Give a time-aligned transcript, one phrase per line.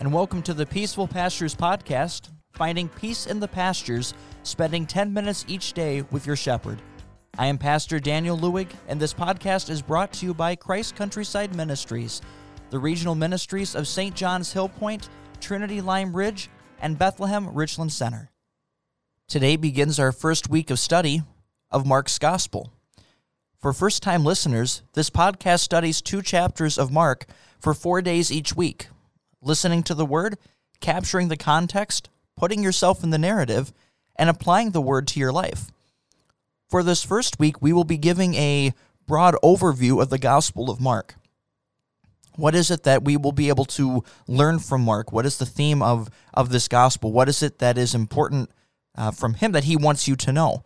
[0.00, 4.14] and welcome to the Peaceful Pastures Podcast, finding peace in the pastures,
[4.44, 6.80] spending 10 minutes each day with your shepherd.
[7.36, 11.54] I am Pastor Daniel Lewig, and this podcast is brought to you by Christ Countryside
[11.54, 12.22] Ministries,
[12.70, 14.14] the regional ministries of St.
[14.16, 16.48] John's Hill Point, Trinity Lime Ridge,
[16.80, 18.30] and Bethlehem Richland Center.
[19.28, 21.24] Today begins our first week of study
[21.70, 22.72] of Mark's Gospel.
[23.58, 27.26] For first time listeners, this podcast studies two chapters of Mark
[27.58, 28.88] for four days each week,
[29.42, 30.36] listening to the word,
[30.80, 33.72] capturing the context, putting yourself in the narrative,
[34.16, 35.70] and applying the word to your life.
[36.68, 38.72] For this first week, we will be giving a
[39.06, 41.16] broad overview of the Gospel of Mark.
[42.36, 45.12] What is it that we will be able to learn from Mark?
[45.12, 47.12] What is the theme of, of this gospel?
[47.12, 48.50] What is it that is important
[48.96, 50.64] uh, from him that he wants you to know?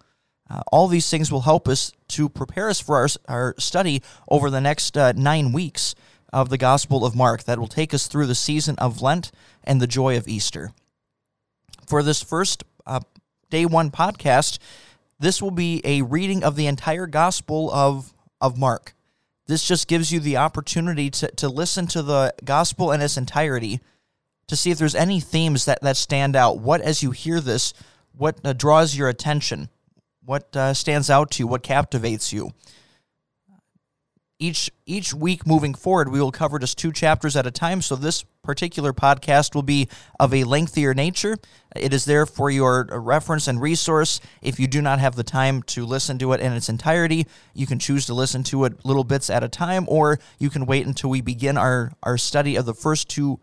[0.48, 4.50] Uh, all these things will help us to prepare us for our, our study over
[4.50, 5.94] the next uh, nine weeks
[6.34, 9.30] of the Gospel of Mark that will take us through the season of Lent
[9.62, 10.72] and the joy of Easter.
[11.86, 13.00] For this first uh,
[13.50, 14.58] day one podcast,
[15.20, 18.94] this will be a reading of the entire Gospel of, of Mark.
[19.46, 23.80] This just gives you the opportunity to, to listen to the Gospel in its entirety
[24.48, 26.58] to see if there's any themes that, that stand out.
[26.58, 27.72] What, as you hear this,
[28.12, 29.68] what uh, draws your attention?
[30.24, 31.46] What uh, stands out to you?
[31.46, 32.50] What captivates you?
[34.38, 37.80] Each each week moving forward we will cover just two chapters at a time.
[37.80, 41.36] So this particular podcast will be of a lengthier nature.
[41.74, 44.20] It is there for your reference and resource.
[44.42, 47.66] If you do not have the time to listen to it in its entirety you
[47.66, 50.86] can choose to listen to it little bits at a time or you can wait
[50.86, 53.40] until we begin our our study of the first two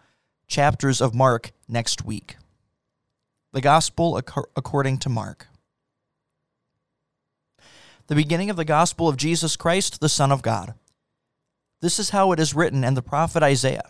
[0.47, 2.35] chapters of mark next week.
[3.53, 5.47] The gospel according to mark.
[8.07, 10.73] The beginning of the gospel of Jesus Christ, the Son of God.
[11.81, 13.89] This is how it is written in the prophet Isaiah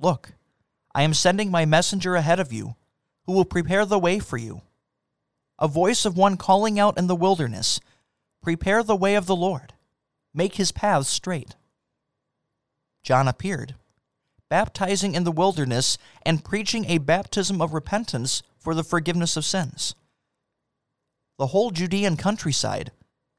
[0.00, 0.32] Look,
[0.94, 2.76] I am sending my messenger ahead of you,
[3.26, 4.62] who will prepare the way for you.
[5.58, 7.80] A voice of one calling out in the wilderness
[8.42, 9.74] Prepare the way of the Lord,
[10.32, 11.56] make his paths straight.
[13.02, 13.74] John appeared,
[14.48, 19.94] baptizing in the wilderness and preaching a baptism of repentance for the forgiveness of sins.
[21.38, 22.92] The whole Judean countryside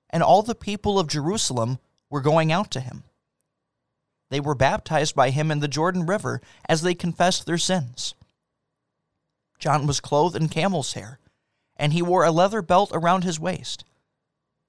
[0.09, 1.79] and all the people of Jerusalem
[2.09, 3.03] were going out to him
[4.29, 8.13] they were baptized by him in the Jordan River as they confessed their sins.
[9.57, 11.19] John was clothed in camel's hair,
[11.75, 13.83] and he wore a leather belt around his waist.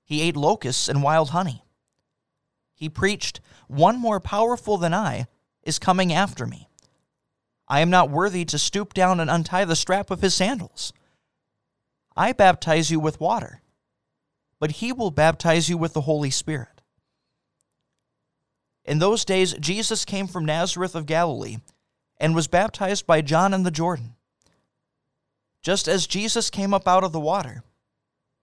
[0.04, 1.62] He ate locusts and wild honey.
[2.74, 5.26] He preached, One more powerful than I
[5.62, 6.68] is coming after me.
[7.68, 10.92] I am not worthy to stoop down and untie the strap of his sandals.
[12.16, 13.62] I baptize you with water,
[14.58, 16.79] but he will baptize you with the Holy Spirit.
[18.84, 21.58] In those days, Jesus came from Nazareth of Galilee
[22.18, 24.14] and was baptized by John in the Jordan.
[25.62, 27.62] Just as Jesus came up out of the water,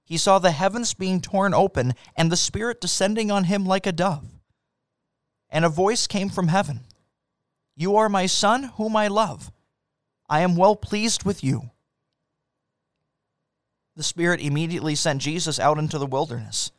[0.03, 3.91] he saw the heavens being torn open and the Spirit descending on him like a
[3.91, 4.25] dove.
[5.49, 6.81] And a voice came from heaven
[7.75, 9.51] You are my Son, whom I love.
[10.29, 11.71] I am well pleased with you.
[13.95, 16.71] The Spirit immediately sent Jesus out into the wilderness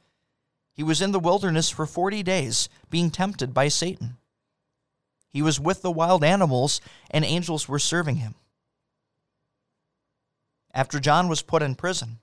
[0.79, 4.17] he was in the wilderness for 40 days, being tempted by Satan.
[5.33, 6.81] He was with the wild animals,
[7.11, 8.37] and angels were serving him.
[10.73, 12.21] After John was put in prison,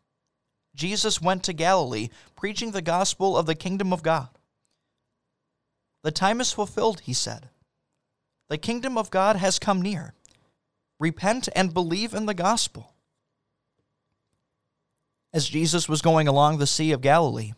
[0.73, 2.07] Jesus went to Galilee,
[2.37, 4.29] preaching the gospel of the kingdom of God.
[6.03, 7.49] The time is fulfilled, he said.
[8.47, 10.13] The kingdom of God has come near.
[10.97, 12.93] Repent and believe in the gospel.
[15.33, 17.51] As Jesus was going along the Sea of Galilee,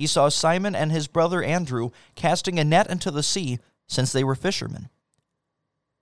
[0.00, 4.24] he saw Simon and his brother Andrew casting a net into the sea, since they
[4.24, 4.88] were fishermen.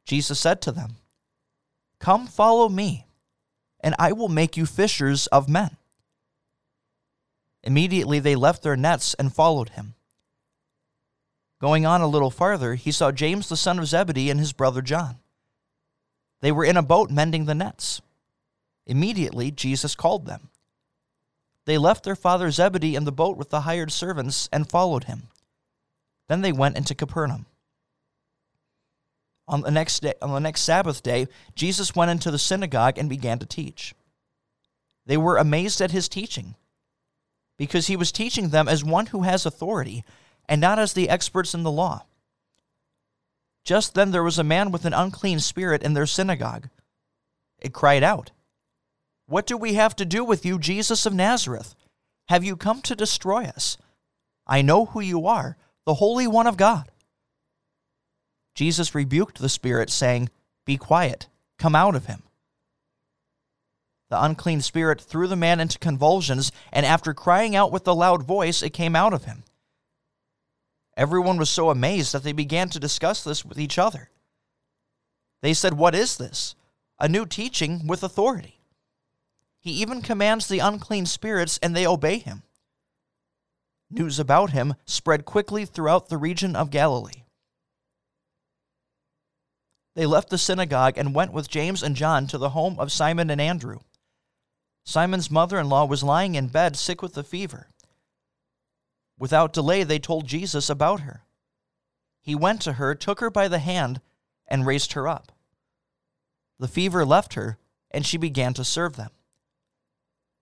[0.06, 0.98] Jesus said to them,
[1.98, 3.08] Come follow me,
[3.80, 5.78] and I will make you fishers of men.
[7.64, 9.94] Immediately they left their nets and followed him.
[11.60, 14.80] Going on a little farther, he saw James the son of Zebedee and his brother
[14.80, 15.16] John.
[16.40, 18.00] They were in a boat mending the nets.
[18.86, 20.50] Immediately Jesus called them.
[21.68, 25.24] They left their father Zebedee in the boat with the hired servants and followed him.
[26.26, 27.44] Then they went into Capernaum.
[29.46, 33.06] On the next day, on the next Sabbath day, Jesus went into the synagogue and
[33.06, 33.94] began to teach.
[35.04, 36.54] They were amazed at his teaching,
[37.58, 40.04] because he was teaching them as one who has authority,
[40.48, 42.06] and not as the experts in the law.
[43.62, 46.70] Just then there was a man with an unclean spirit in their synagogue.
[47.58, 48.30] It cried out,
[49.28, 51.74] what do we have to do with you, Jesus of Nazareth?
[52.28, 53.76] Have you come to destroy us?
[54.46, 56.90] I know who you are, the Holy One of God.
[58.54, 60.30] Jesus rebuked the spirit, saying,
[60.64, 61.28] Be quiet,
[61.58, 62.22] come out of him.
[64.08, 68.22] The unclean spirit threw the man into convulsions, and after crying out with a loud
[68.22, 69.44] voice, it came out of him.
[70.96, 74.08] Everyone was so amazed that they began to discuss this with each other.
[75.42, 76.54] They said, What is this?
[76.98, 78.57] A new teaching with authority.
[79.60, 82.42] He even commands the unclean spirits, and they obey him.
[83.90, 87.24] News about him spread quickly throughout the region of Galilee.
[89.94, 93.30] They left the synagogue and went with James and John to the home of Simon
[93.30, 93.80] and Andrew.
[94.84, 97.68] Simon's mother in law was lying in bed, sick with a fever.
[99.18, 101.24] Without delay, they told Jesus about her.
[102.20, 104.00] He went to her, took her by the hand,
[104.46, 105.32] and raised her up.
[106.58, 107.58] The fever left her,
[107.90, 109.10] and she began to serve them.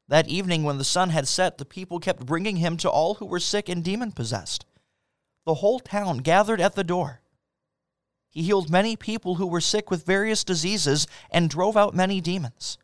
[0.08, 3.26] That evening, when the sun had set, the people kept bringing him to all who
[3.26, 4.64] were sick and demon possessed.
[5.44, 7.20] The whole town gathered at the door.
[8.30, 12.78] He healed many people who were sick with various diseases and drove out many demons.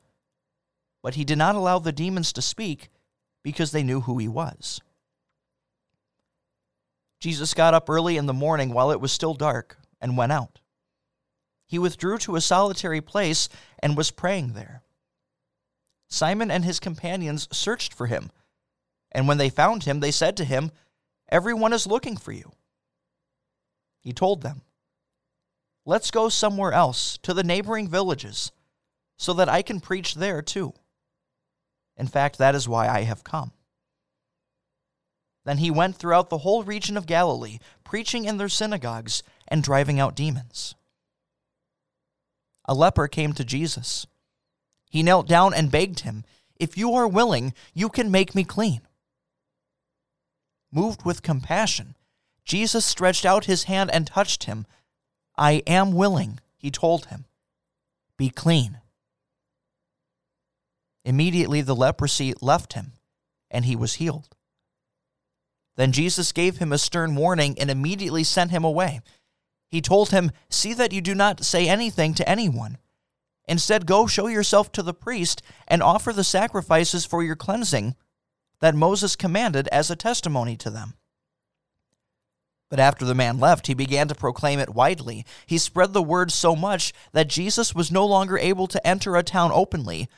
[1.02, 2.88] But he did not allow the demons to speak
[3.42, 4.80] because they knew who he was.
[7.20, 10.60] Jesus got up early in the morning while it was still dark and went out.
[11.66, 13.48] He withdrew to a solitary place
[13.78, 14.82] and was praying there.
[16.12, 18.30] Simon and his companions searched for him,
[19.12, 20.70] and when they found him, they said to him,
[21.30, 22.52] Everyone is looking for you.
[23.98, 24.60] He told them,
[25.86, 28.52] Let's go somewhere else, to the neighboring villages,
[29.16, 30.74] so that I can preach there too.
[31.96, 33.52] In fact, that is why I have come.
[35.44, 39.98] Then he went throughout the whole region of Galilee, preaching in their synagogues and driving
[39.98, 40.74] out demons.
[42.66, 44.06] A leper came to Jesus.
[44.92, 46.22] He knelt down and begged him,
[46.54, 48.82] If you are willing, you can make me clean.
[50.70, 51.96] Moved with compassion,
[52.44, 54.66] Jesus stretched out his hand and touched him
[55.34, 57.24] I am willing, he told him.
[58.18, 58.80] Be clean.
[61.06, 62.92] Immediately the leprosy left him,
[63.50, 64.36] and he was healed.
[65.76, 69.00] Then Jesus gave him a stern warning and immediately sent him away.
[69.70, 72.76] He told him, See that you do not say anything to anyone.
[73.48, 77.96] Instead, go show yourself to the priest and offer the sacrifices for your cleansing
[78.60, 80.94] that Moses commanded as a testimony to them.
[82.70, 85.26] But after the man left, he began to proclaim it widely.
[85.44, 89.22] He spread the word so much that Jesus was no longer able to enter a
[89.22, 90.08] town openly,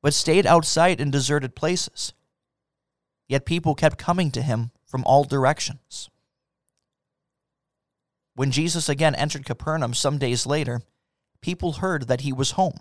[0.00, 2.14] but stayed outside in deserted places.
[3.28, 6.08] Yet people kept coming to him from all directions.
[8.34, 10.80] When Jesus again entered Capernaum some days later,
[11.40, 12.80] people heard that he was home.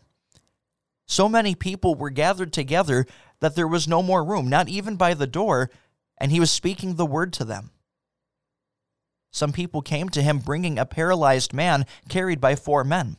[1.06, 3.06] So many people were gathered together
[3.40, 5.72] that there was no more room, not even by the door,
[6.20, 7.72] and he was speaking the word to them.
[9.32, 13.18] Some people came to him bringing a paralyzed man carried by four men.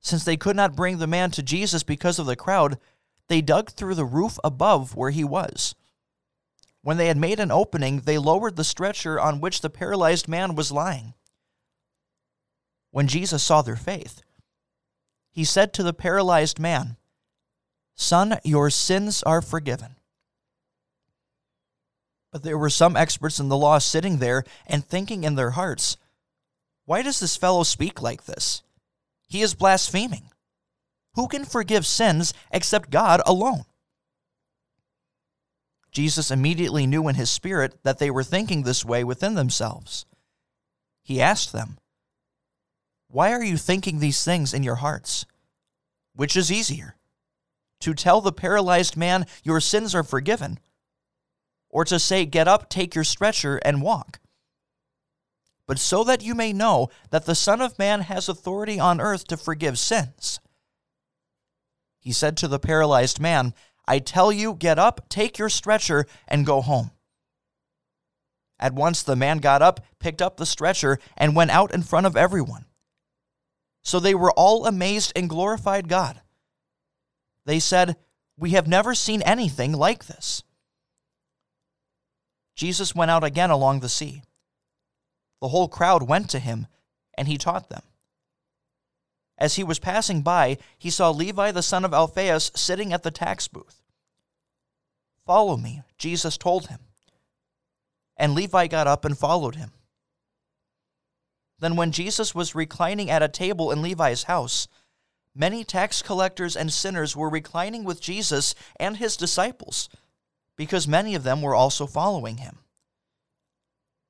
[0.00, 2.78] Since they could not bring the man to Jesus because of the crowd,
[3.28, 5.74] they dug through the roof above where he was.
[6.82, 10.54] When they had made an opening, they lowered the stretcher on which the paralyzed man
[10.54, 11.14] was lying.
[12.96, 14.22] When Jesus saw their faith,
[15.30, 16.96] he said to the paralyzed man,
[17.94, 19.96] Son, your sins are forgiven.
[22.32, 25.98] But there were some experts in the law sitting there and thinking in their hearts,
[26.86, 28.62] Why does this fellow speak like this?
[29.28, 30.30] He is blaspheming.
[31.16, 33.64] Who can forgive sins except God alone?
[35.90, 40.06] Jesus immediately knew in his spirit that they were thinking this way within themselves.
[41.02, 41.76] He asked them,
[43.08, 45.26] Why are you thinking these things in your hearts?
[46.14, 46.96] Which is easier?
[47.80, 50.58] To tell the paralyzed man, Your sins are forgiven,
[51.68, 54.20] or to say, Get up, take your stretcher, and walk.
[55.66, 59.26] But so that you may know that the Son of Man has authority on earth
[59.28, 60.40] to forgive sins.
[61.98, 63.52] He said to the paralyzed man,
[63.88, 66.92] I tell you, get up, take your stretcher, and go home.
[68.58, 72.06] At once the man got up, picked up the stretcher, and went out in front
[72.06, 72.65] of everyone.
[73.86, 76.20] So they were all amazed and glorified God.
[77.44, 77.94] They said,
[78.36, 80.42] We have never seen anything like this.
[82.56, 84.22] Jesus went out again along the sea.
[85.40, 86.66] The whole crowd went to him,
[87.16, 87.82] and he taught them.
[89.38, 93.12] As he was passing by, he saw Levi the son of Alphaeus sitting at the
[93.12, 93.84] tax booth.
[95.24, 96.80] Follow me, Jesus told him.
[98.16, 99.70] And Levi got up and followed him.
[101.58, 104.68] Then, when Jesus was reclining at a table in Levi's house,
[105.34, 109.88] many tax collectors and sinners were reclining with Jesus and his disciples
[110.56, 112.58] because many of them were also following him.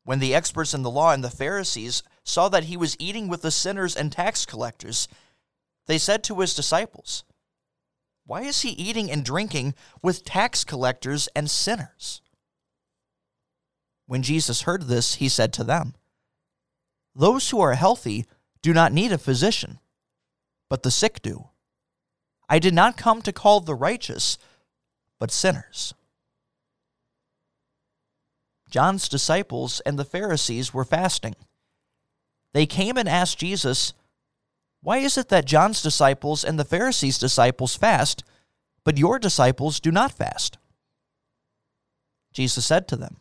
[0.04, 3.42] When the experts in the law and the Pharisees saw that he was eating with
[3.42, 5.08] the sinners and tax collectors,
[5.86, 7.24] they said to his disciples,
[8.24, 12.22] Why is he eating and drinking with tax collectors and sinners?
[14.06, 15.94] When Jesus heard this, he said to them,
[17.18, 18.26] Those who are healthy
[18.60, 19.78] do not need a physician,
[20.68, 21.48] but the sick do.
[22.46, 24.36] I did not come to call the righteous,
[25.18, 25.94] but sinners.
[28.68, 31.34] John's disciples and the Pharisees were fasting.
[32.52, 33.94] They came and asked Jesus,
[34.82, 38.24] Why is it that John's disciples and the Pharisees' disciples fast,
[38.84, 40.58] but your disciples do not fast?
[42.34, 43.16] Jesus said to them,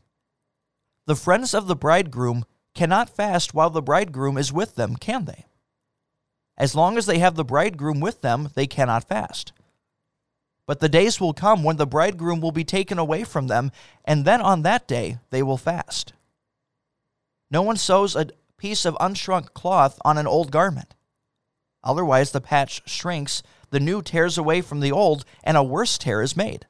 [1.06, 2.44] The friends of the bridegroom
[2.76, 5.46] cannot fast while the bridegroom is with them, can they?
[6.58, 9.52] As long as they have the bridegroom with them, they cannot fast.
[10.68, 13.72] But the days will come when the bridegroom will be taken away from them,
[14.04, 16.14] and then on that day they will fast.
[17.52, 18.28] No one sews a
[18.58, 20.96] piece of unshrunk cloth on an old garment.
[21.84, 26.22] Otherwise, the patch shrinks, the new tears away from the old, and a worse tear
[26.22, 26.66] is made.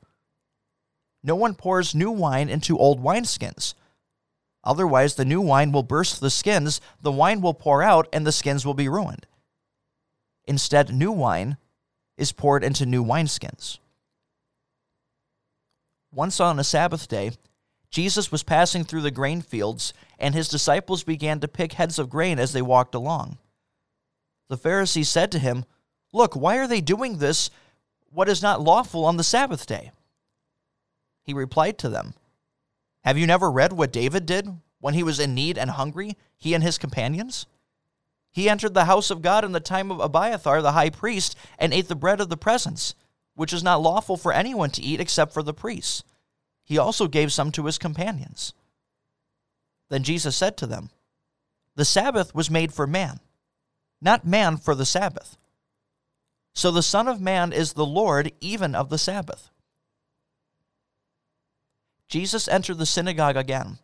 [1.24, 3.76] No one pours new wine into old wineskins.
[4.66, 8.32] Otherwise, the new wine will burst the skins, the wine will pour out, and the
[8.32, 9.28] skins will be ruined.
[10.46, 11.58] Instead, new wine
[12.18, 13.78] is poured into new wineskins.
[16.12, 17.32] Once on a Sabbath day,
[17.92, 22.10] Jesus was passing through the grain fields, and his disciples began to pick heads of
[22.10, 23.38] grain as they walked along.
[24.48, 25.66] The Pharisees said to him,
[26.12, 27.50] Look, why are they doing this,
[28.10, 29.92] what is not lawful on the Sabbath day?
[31.24, 32.14] He replied to them,
[33.06, 36.54] Have you never read what David did when he was in need and hungry, he
[36.54, 37.46] and his companions?
[38.32, 41.74] He entered the house of God in the time of Abiathar the high priest and
[41.74, 42.96] ate the bread of the presence
[43.36, 46.04] which is not lawful for anyone to eat except for the priests.
[46.64, 48.54] He also gave some to his companions.
[49.90, 50.90] Then Jesus said to them,
[51.76, 53.20] The Sabbath was made for man,
[54.02, 55.38] not man for the Sabbath.
[56.54, 59.52] So the Son of Man is the Lord even of the Sabbath.
[62.08, 63.80] Jesus entered the synagogue again,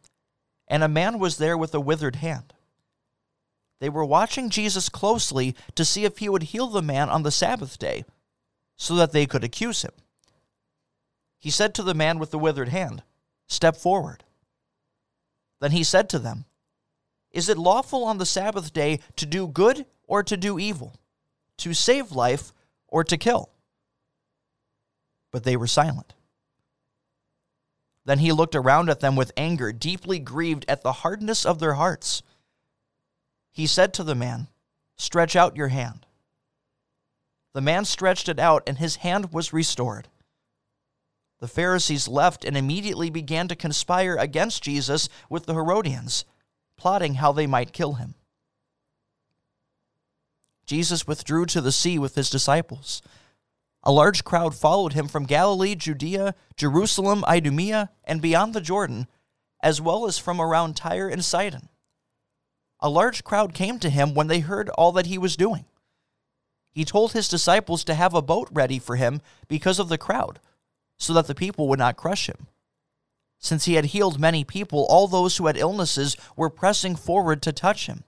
[0.68, 2.54] and a man was there with a withered hand.
[3.80, 7.32] They were watching Jesus closely to see if he would heal the man on the
[7.32, 8.06] Sabbath day
[8.78, 9.92] so that they could accuse him.
[11.40, 13.02] He said to the man with the withered hand,
[13.48, 14.24] Step forward.
[15.60, 16.46] Then he said to them,
[17.32, 20.94] Is it lawful on the Sabbath day to do good or to do evil,
[21.58, 22.54] to save life
[22.88, 23.50] or to kill?
[25.32, 26.14] But they were silent.
[28.06, 31.76] Then he looked around at them with anger, deeply grieved at the hardness of their
[31.76, 32.24] hearts.
[33.52, 34.48] He said to the man,
[34.98, 36.06] Stretch out your hand.
[37.54, 40.08] The man stretched it out, and his hand was restored.
[41.40, 46.24] The Pharisees left and immediately began to conspire against Jesus with the Herodians,
[46.78, 48.14] plotting how they might kill him.
[50.66, 53.02] Jesus withdrew to the sea with his disciples.
[53.84, 59.08] A large crowd followed him from Galilee, Judea, Jerusalem, Idumea, and beyond the Jordan,
[59.62, 61.70] as well as from around Tyre and Sidon.
[62.80, 65.66] A large crowd came to him when they heard all that he was doing
[66.72, 70.40] he told his disciples to have a boat ready for him because of the crowd,
[70.98, 72.48] so that the people would not crush him.
[73.38, 77.52] Since he had healed many people, all those who had illnesses were pressing forward to
[77.52, 78.04] touch him.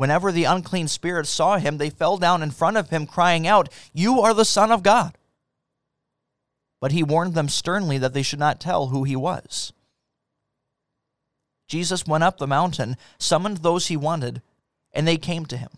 [0.00, 3.68] Whenever the unclean spirits saw him, they fell down in front of him, crying out,
[3.92, 5.18] You are the Son of God.
[6.80, 9.74] But he warned them sternly that they should not tell who he was.
[11.68, 14.40] Jesus went up the mountain, summoned those he wanted,
[14.92, 15.70] and they came to him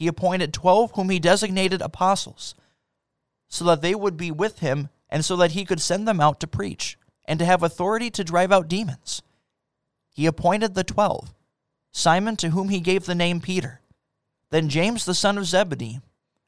[0.00, 2.54] he appointed twelve whom he designated apostles,
[3.48, 6.40] so that they would be with him and so that he could send them out
[6.40, 9.20] to preach and to have authority to drive out demons.
[10.08, 11.34] He appointed the twelve
[11.92, 13.80] Simon, to whom he gave the name Peter,
[14.50, 16.00] then James the son of Zebedee,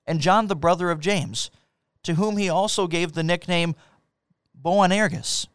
[0.07, 1.51] and John the brother of James,
[2.03, 3.75] to whom he also gave the nickname
[4.55, 5.47] Boanerges,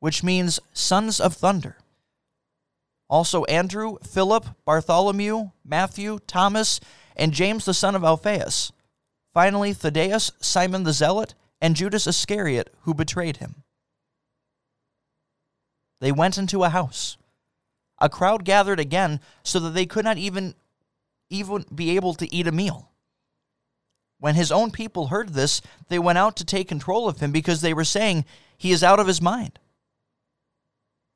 [0.00, 1.76] which means sons of thunder.
[3.08, 6.80] Also Andrew, Philip, Bartholomew, Matthew, Thomas,
[7.16, 8.72] and James the son of Alphaeus.
[9.32, 13.62] Finally, Thaddeus, Simon the Zealot, and Judas Iscariot, who betrayed him.
[16.00, 17.16] They went into a house.
[17.98, 20.54] A crowd gathered again so that they could not even,
[21.30, 22.90] even be able to eat a meal.
[24.18, 27.60] When his own people heard this, they went out to take control of him because
[27.60, 28.24] they were saying,
[28.56, 29.58] He is out of his mind.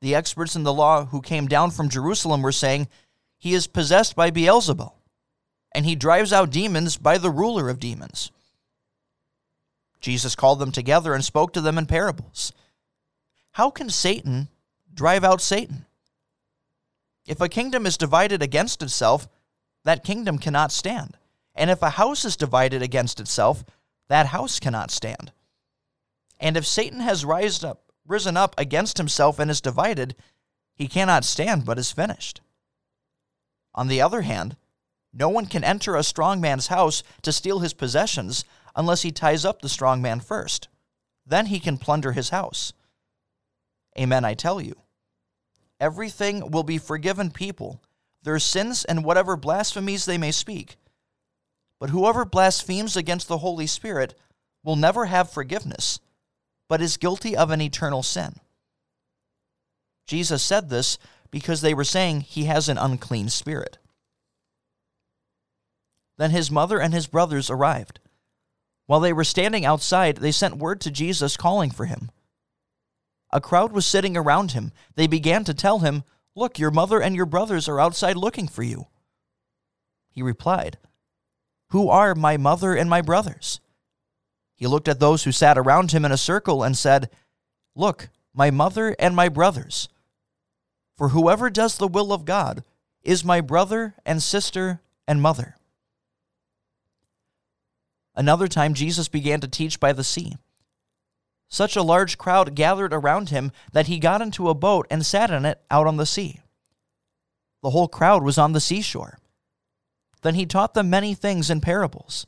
[0.01, 2.89] The experts in the law who came down from Jerusalem were saying,
[3.39, 4.93] He is possessed by Beelzebul
[5.73, 8.31] and he drives out demons by the ruler of demons.
[10.01, 12.53] Jesus called them together and spoke to them in parables.
[13.53, 14.49] How can Satan
[14.93, 15.87] drive out Satan?
[17.27, 19.29] If a kingdom is divided against itself,
[19.85, 21.17] that kingdom cannot stand.
[21.55, 23.65] And if a house is divided against itself,
[24.09, 25.33] that house cannot stand.
[26.39, 30.17] And if Satan has rised up, risen up against himself and is divided,
[30.75, 32.41] he cannot stand but is finished.
[33.75, 34.57] On the other hand,
[35.13, 39.45] no one can enter a strong man's house to steal his possessions unless he ties
[39.45, 40.69] up the strong man first.
[41.27, 42.73] Then he can plunder his house.
[43.99, 44.77] Amen, I tell you.
[45.81, 47.81] Everything will be forgiven people,
[48.23, 50.77] their sins and whatever blasphemies they may speak.
[51.79, 54.15] But whoever blasphemes against the Holy Spirit
[54.63, 55.99] will never have forgiveness,
[56.69, 58.35] but is guilty of an eternal sin.
[60.07, 60.99] Jesus said this
[61.31, 63.79] because they were saying he has an unclean spirit.
[66.19, 68.01] Then his mother and his brothers arrived.
[68.87, 72.11] While they were standing outside, they sent word to Jesus calling for him.
[73.33, 74.73] A crowd was sitting around him.
[74.95, 78.63] They began to tell him, Look, your mother and your brothers are outside looking for
[78.63, 78.87] you.
[80.11, 80.79] He replied,
[81.71, 83.61] Who are my mother and my brothers?
[84.55, 87.11] He looked at those who sat around him in a circle and said,
[87.75, 89.89] Look, my mother and my brothers.
[90.97, 92.63] For whoever does the will of God
[93.03, 95.57] is my brother and sister and mother.
[98.15, 100.37] Another time, Jesus began to teach by the sea.
[101.51, 105.33] Such a large crowd gathered around him that he got into a boat and sat
[105.33, 106.41] in it out on the sea.
[107.63, 109.19] The whole crowd was on the seashore.
[110.23, 112.27] Then he taught them many things in parables.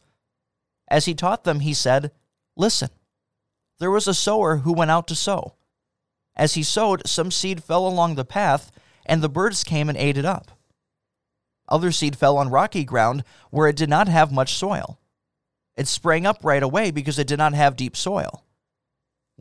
[0.88, 2.10] As he taught them, he said,
[2.56, 2.90] Listen,
[3.78, 5.54] there was a sower who went out to sow.
[6.34, 8.72] As he sowed, some seed fell along the path,
[9.06, 10.50] and the birds came and ate it up.
[11.68, 14.98] Other seed fell on rocky ground where it did not have much soil.
[15.76, 18.41] It sprang up right away because it did not have deep soil.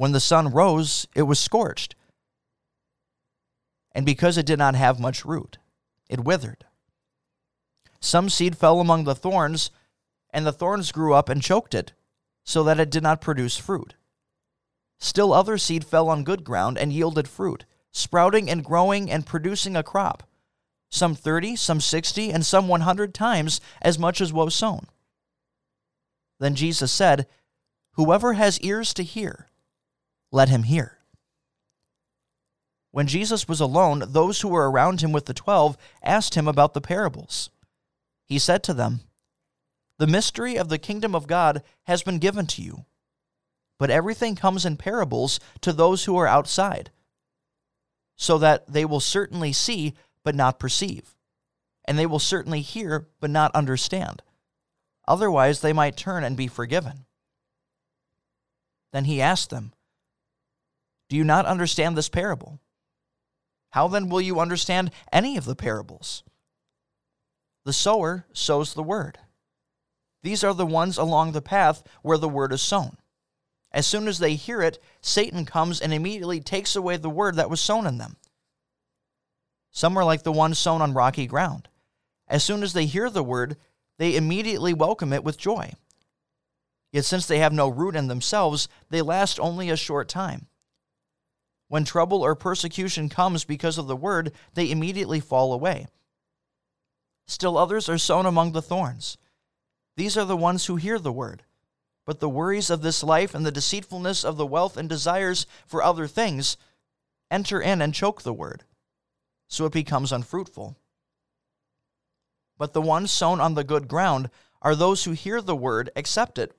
[0.02, 1.94] When the sun rose, it was scorched.
[3.92, 5.60] And because it did not have much root,
[6.10, 6.66] it withered.
[8.00, 9.70] Some seed fell among the thorns,
[10.32, 11.94] and the thorns grew up and choked it,
[12.44, 13.94] so that it did not produce fruit.
[14.98, 19.76] Still other seed fell on good ground and yielded fruit, sprouting and growing and producing
[19.76, 20.24] a crop,
[20.90, 24.88] some thirty, some sixty, and some one hundred times as much as was sown.
[26.40, 27.28] Then Jesus said,
[27.92, 29.46] Whoever has ears to hear,
[30.32, 30.98] let him hear.
[32.92, 36.74] When Jesus was alone, those who were around him with the twelve asked him about
[36.74, 37.50] the parables.
[38.26, 39.02] He said to them,
[39.98, 42.86] The mystery of the kingdom of God has been given to you
[43.82, 46.92] but everything comes in parables to those who are outside,
[48.16, 51.16] so that they will certainly see but not perceive,
[51.86, 54.22] and they will certainly hear but not understand.
[55.08, 57.06] Otherwise, they might turn and be forgiven.
[58.94, 59.74] Then he asked them,
[61.12, 62.62] Do you not understand this parable?
[63.72, 66.24] How then will you understand any of the parables?
[67.66, 69.20] The sower sows the word.
[70.24, 72.96] These are the ones along the path where the word is sown.
[73.74, 77.50] As soon as they hear it, Satan comes and immediately takes away the word that
[77.50, 78.16] was sown in them.
[79.70, 81.68] Some are like the ones sown on rocky ground.
[82.30, 83.58] As soon as they hear the word,
[83.98, 85.74] they immediately welcome it with joy.
[86.94, 90.48] Yet since they have no root in themselves, they last only a short time.
[91.72, 95.88] When trouble or persecution comes because of the word, they immediately fall away.
[97.28, 99.18] Still others are sown among the thorns.
[99.96, 101.44] These are the ones who hear the word
[102.06, 105.84] but the worries of this life and the deceitfulness of the wealth and desires for
[105.84, 106.58] other things
[107.30, 108.64] enter in and choke the word,
[109.48, 110.76] so it becomes unfruitful.
[112.58, 114.30] But the ones sown on the good ground
[114.62, 116.54] are those who hear the word, accept it,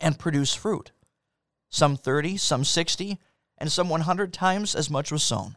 [0.00, 0.92] and produce fruit.
[1.70, 3.18] Some thirty, some sixty,
[3.58, 5.56] and some one hundred times as much was sown.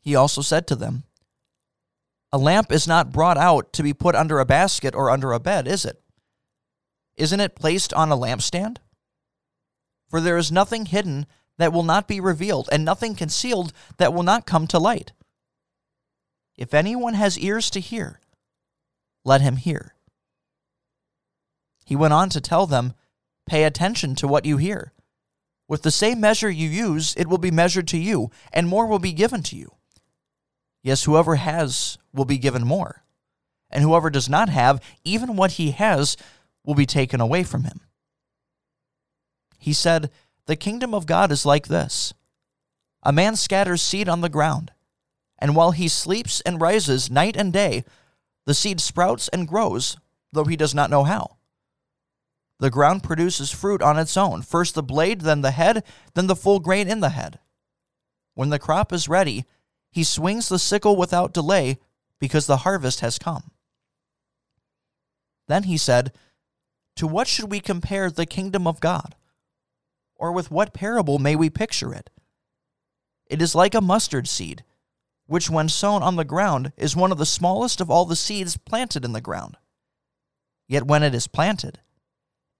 [0.00, 1.04] He also said to them,
[2.32, 5.38] A lamp is not brought out to be put under a basket or under a
[5.38, 6.02] bed, is it?
[7.16, 8.78] Isn't it placed on a lampstand?
[10.08, 11.26] For there is nothing hidden
[11.58, 15.12] that will not be revealed, and nothing concealed that will not come to light.
[16.56, 18.20] If anyone has ears to hear,
[19.24, 19.94] let him hear.
[21.84, 22.94] He went on to tell them,
[23.46, 24.92] Pay attention to what you hear.
[25.68, 28.98] With the same measure you use, it will be measured to you, and more will
[28.98, 29.72] be given to you.
[30.82, 33.04] Yes, whoever has will be given more,
[33.70, 36.16] and whoever does not have, even what he has,
[36.64, 37.80] will be taken away from him.
[39.58, 40.10] He said,
[40.46, 42.12] The kingdom of God is like this
[43.02, 44.72] A man scatters seed on the ground,
[45.38, 47.84] and while he sleeps and rises night and day,
[48.44, 49.96] the seed sprouts and grows,
[50.32, 51.36] though he does not know how.
[52.62, 55.82] The ground produces fruit on its own, first the blade, then the head,
[56.14, 57.40] then the full grain in the head.
[58.34, 59.46] When the crop is ready,
[59.90, 61.78] he swings the sickle without delay
[62.20, 63.50] because the harvest has come.
[65.48, 66.12] Then he said,
[66.94, 69.16] To what should we compare the kingdom of God?
[70.14, 72.10] Or with what parable may we picture it?
[73.26, 74.62] It is like a mustard seed,
[75.26, 78.56] which when sown on the ground is one of the smallest of all the seeds
[78.56, 79.56] planted in the ground.
[80.68, 81.80] Yet when it is planted,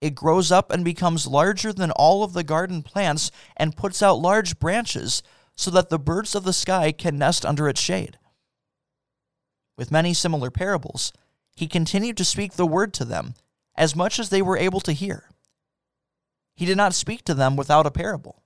[0.03, 4.19] it grows up and becomes larger than all of the garden plants and puts out
[4.19, 5.23] large branches
[5.55, 8.19] so that the birds of the sky can nest under its shade.
[9.77, 11.13] With many similar parables,
[11.55, 13.35] he continued to speak the word to them
[13.77, 15.29] as much as they were able to hear.
[16.53, 18.43] He did not speak to them without a parable,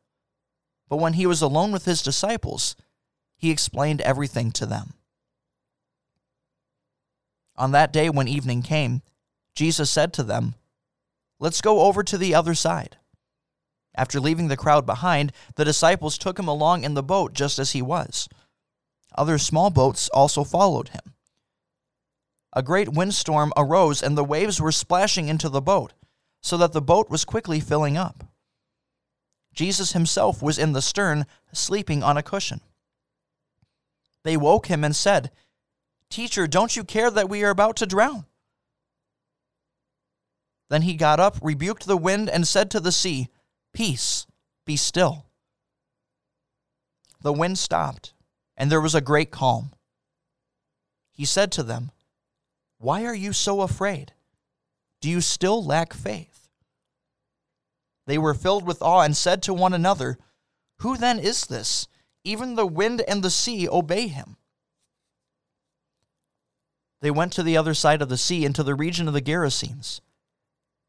[0.87, 2.75] but when he was alone with his disciples,
[3.35, 4.93] he explained everything to them.
[7.55, 9.01] On that day when evening came,
[9.55, 10.53] Jesus said to them,
[11.39, 12.97] Let's go over to the other side.
[13.95, 17.71] After leaving the crowd behind, the disciples took him along in the boat just as
[17.71, 18.29] he was.
[19.15, 21.13] Other small boats also followed him.
[22.53, 25.93] A great windstorm arose, and the waves were splashing into the boat,
[26.41, 28.23] so that the boat was quickly filling up.
[29.53, 32.61] Jesus himself was in the stern, sleeping on a cushion.
[34.23, 35.31] They woke him and said,
[36.09, 38.25] Teacher, don't you care that we are about to drown?
[40.69, 43.29] Then he got up, rebuked the wind, and said to the sea,
[43.73, 44.25] Peace,
[44.65, 45.25] be still.
[47.21, 48.13] The wind stopped,
[48.55, 49.71] and there was a great calm.
[51.11, 51.91] He said to them,
[52.77, 54.13] Why are you so afraid?
[55.01, 56.49] Do you still lack faith?
[58.05, 60.17] They were filled with awe and said to one another,
[60.79, 61.87] Who then is this?
[62.23, 64.37] Even the wind and the sea obey him.
[67.01, 70.01] They went to the other side of the sea into the region of the Gerasenes.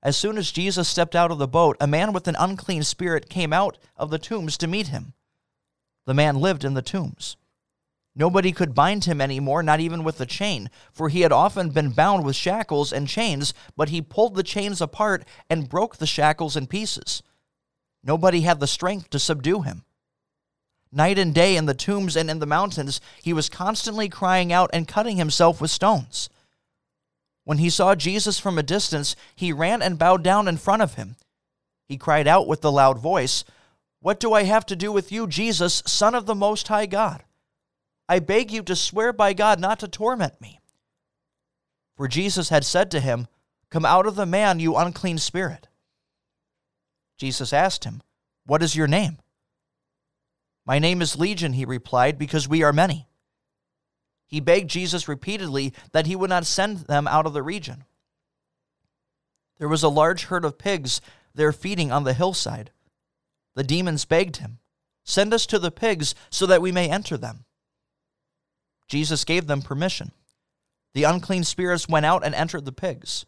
[0.02, 3.28] As soon as Jesus stepped out of the boat, a man with an unclean spirit
[3.28, 5.14] came out of the tombs to meet him.
[6.06, 7.37] The man lived in the tombs.
[8.14, 11.70] Nobody could bind him any more, not even with a chain, for he had often
[11.70, 16.06] been bound with shackles and chains, but he pulled the chains apart and broke the
[16.06, 17.22] shackles in pieces.
[18.02, 19.84] Nobody had the strength to subdue him.
[20.90, 24.70] Night and day in the tombs and in the mountains, he was constantly crying out
[24.72, 26.30] and cutting himself with stones.
[27.48, 30.96] When he saw Jesus from a distance, he ran and bowed down in front of
[30.96, 31.16] him.
[31.87, 33.42] He cried out with a loud voice,
[34.00, 37.24] What do I have to do with you, Jesus, Son of the Most High God?
[38.06, 40.61] I beg you to swear by God not to torment me.
[41.96, 43.28] For Jesus had said to him,
[43.70, 45.68] Come out of the man, you unclean spirit.
[47.16, 48.02] Jesus asked him,
[48.44, 49.16] What is your name?
[50.66, 53.07] My name is Legion, he replied, because we are many.
[54.28, 57.84] He begged Jesus repeatedly that he would not send them out of the region.
[59.58, 61.00] There was a large herd of pigs
[61.34, 62.70] there feeding on the hillside.
[63.56, 64.60] The demons begged him,
[65.02, 67.46] Send us to the pigs so that we may enter them.
[68.86, 70.12] Jesus gave them permission.
[70.92, 73.24] The unclean spirits went out and entered the pigs.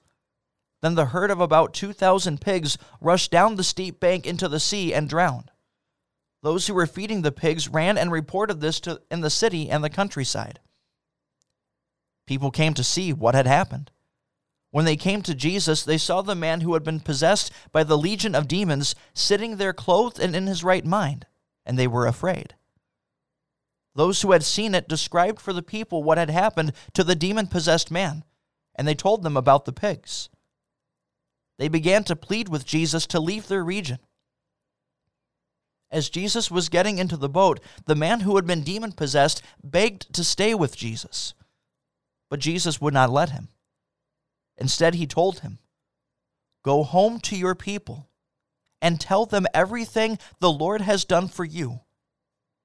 [0.82, 4.92] Then the herd of about 2,000 pigs rushed down the steep bank into the sea
[4.92, 5.50] and drowned.
[6.42, 9.82] Those who were feeding the pigs ran and reported this to, in the city and
[9.82, 10.60] the countryside.
[12.30, 13.90] People came to see what had happened.
[14.70, 17.98] When they came to Jesus, they saw the man who had been possessed by the
[17.98, 21.26] legion of demons sitting there clothed and in his right mind,
[21.66, 22.54] and they were afraid.
[23.96, 27.48] Those who had seen it described for the people what had happened to the demon
[27.48, 28.22] possessed man,
[28.76, 30.28] and they told them about the pigs.
[31.58, 33.98] They began to plead with Jesus to leave their region.
[35.90, 40.14] As Jesus was getting into the boat, the man who had been demon possessed begged
[40.14, 41.34] to stay with Jesus.
[42.30, 43.48] But Jesus would not let him.
[44.56, 45.58] Instead, he told him,
[46.62, 48.08] Go home to your people
[48.80, 51.80] and tell them everything the Lord has done for you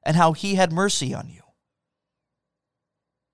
[0.04, 1.41] and how he had mercy on you.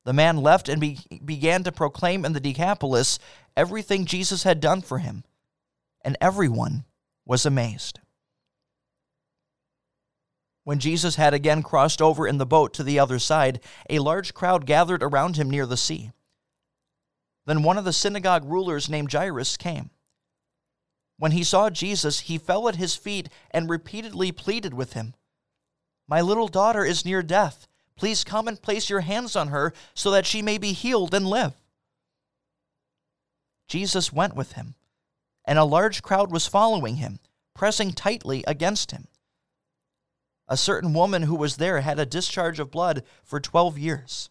[0.06, 3.20] The man left and be- began to proclaim in the Decapolis
[3.56, 5.24] everything Jesus had done for him,
[6.04, 6.86] and everyone
[7.26, 8.00] was amazed.
[10.64, 14.34] When Jesus had again crossed over in the boat to the other side, a large
[14.34, 16.12] crowd gathered around him near the sea.
[17.46, 19.90] Then one of the synagogue rulers named Jairus came.
[21.18, 25.14] When he saw Jesus, he fell at his feet and repeatedly pleaded with him
[26.08, 27.68] My little daughter is near death.
[27.96, 31.28] Please come and place your hands on her so that she may be healed and
[31.28, 31.54] live.
[33.68, 34.74] Jesus went with him,
[35.46, 37.20] and a large crowd was following him,
[37.54, 39.08] pressing tightly against him.
[40.48, 44.31] A certain woman who was there had a discharge of blood for twelve years.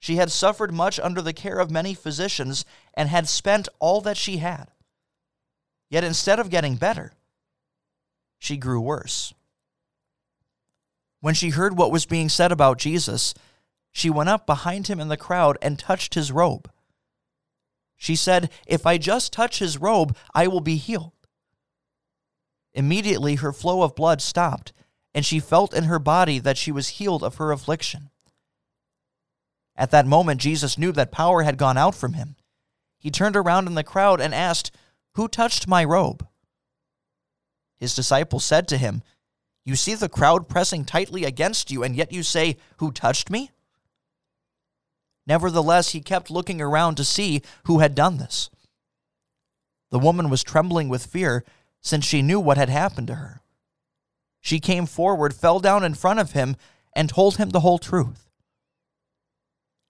[0.00, 4.16] She had suffered much under the care of many physicians and had spent all that
[4.16, 4.70] she had.
[5.90, 7.12] Yet instead of getting better,
[8.38, 9.34] she grew worse.
[11.20, 13.34] When she heard what was being said about Jesus,
[13.92, 16.70] she went up behind him in the crowd and touched his robe.
[17.98, 21.12] She said, If I just touch his robe, I will be healed.
[22.72, 24.72] Immediately her flow of blood stopped,
[25.12, 28.08] and she felt in her body that she was healed of her affliction.
[29.80, 32.36] At that moment, Jesus knew that power had gone out from him.
[32.98, 34.70] He turned around in the crowd and asked,
[35.14, 36.26] Who touched my robe?
[37.78, 39.02] His disciples said to him,
[39.64, 43.52] You see the crowd pressing tightly against you, and yet you say, Who touched me?
[45.26, 48.50] Nevertheless, he kept looking around to see who had done this.
[49.90, 51.42] The woman was trembling with fear,
[51.80, 53.40] since she knew what had happened to her.
[54.42, 56.56] She came forward, fell down in front of him,
[56.94, 58.29] and told him the whole truth.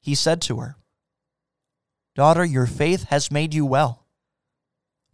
[0.01, 0.77] He said to her,
[2.15, 4.07] Daughter, your faith has made you well.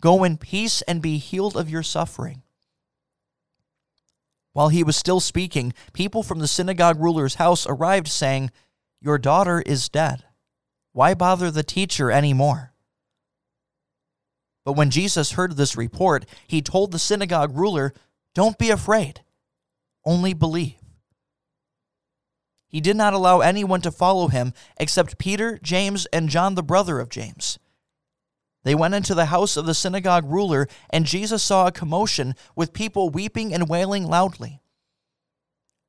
[0.00, 2.42] Go in peace and be healed of your suffering.
[4.52, 8.50] While he was still speaking, people from the synagogue ruler's house arrived, saying,
[9.00, 10.24] Your daughter is dead.
[10.92, 12.72] Why bother the teacher any more?
[14.64, 17.92] But when Jesus heard this report, he told the synagogue ruler,
[18.34, 19.20] Don't be afraid,
[20.04, 20.85] only believe.
[22.76, 27.00] He did not allow anyone to follow him except Peter, James, and John, the brother
[27.00, 27.58] of James.
[28.64, 32.74] They went into the house of the synagogue ruler, and Jesus saw a commotion with
[32.74, 34.60] people weeping and wailing loudly.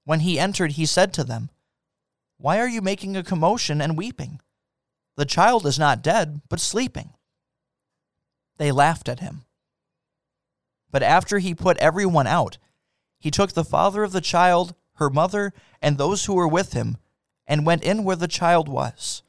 [0.06, 1.50] When he entered, he said to them,
[2.38, 4.40] Why are you making a commotion and weeping?
[5.18, 7.10] The child is not dead, but sleeping.
[8.60, 9.44] They laughed at him.
[10.90, 12.58] But after he put everyone out,
[13.20, 16.98] he took the father of the child, her mother, and those who were with him,
[17.46, 19.24] and went in where the child was.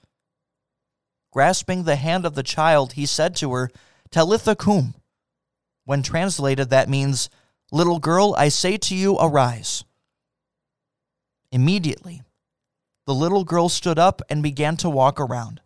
[1.32, 3.70] Grasping the hand of the child, he said to her,
[4.10, 4.94] Talitha cum.
[5.84, 7.30] When translated, that means,
[7.70, 9.84] Little girl, I say to you, arise.
[11.52, 12.22] Immediately,
[13.06, 15.60] the little girl stood up and began to walk around.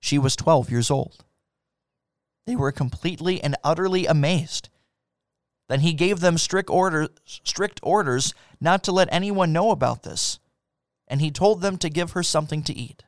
[0.00, 1.24] She was 12 years old.
[2.46, 4.68] They were completely and utterly amazed.
[5.68, 10.38] Then he gave them strict orders, strict orders not to let anyone know about this,
[11.08, 13.04] and he told them to give her something to eat.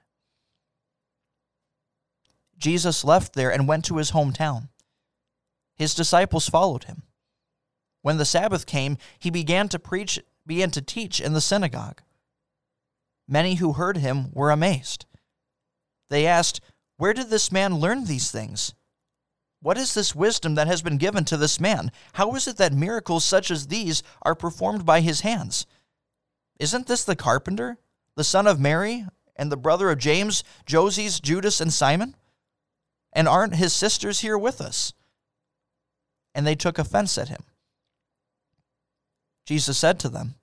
[2.58, 4.68] Jesus left there and went to his hometown.
[5.74, 7.02] His disciples followed him.
[8.00, 12.00] When the Sabbath came, he began to preach, began to teach in the synagogue.
[13.28, 15.04] Many who heard him were amazed.
[16.08, 16.60] They asked,
[16.96, 18.74] Where did this man learn these things?
[19.60, 21.90] What is this wisdom that has been given to this man?
[22.14, 25.66] How is it that miracles such as these are performed by his hands?
[26.58, 27.78] Isn't this the carpenter,
[28.14, 32.14] the son of Mary, and the brother of James, Joses, Judas, and Simon?
[33.12, 34.92] And aren't his sisters here with us?
[36.34, 37.44] And they took offense at him.
[39.46, 40.34] Jesus said to them,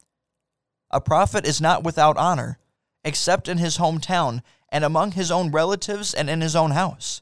[0.90, 2.58] A prophet is not without honor,
[3.04, 7.22] except in his hometown, and among his own relatives, and in his own house.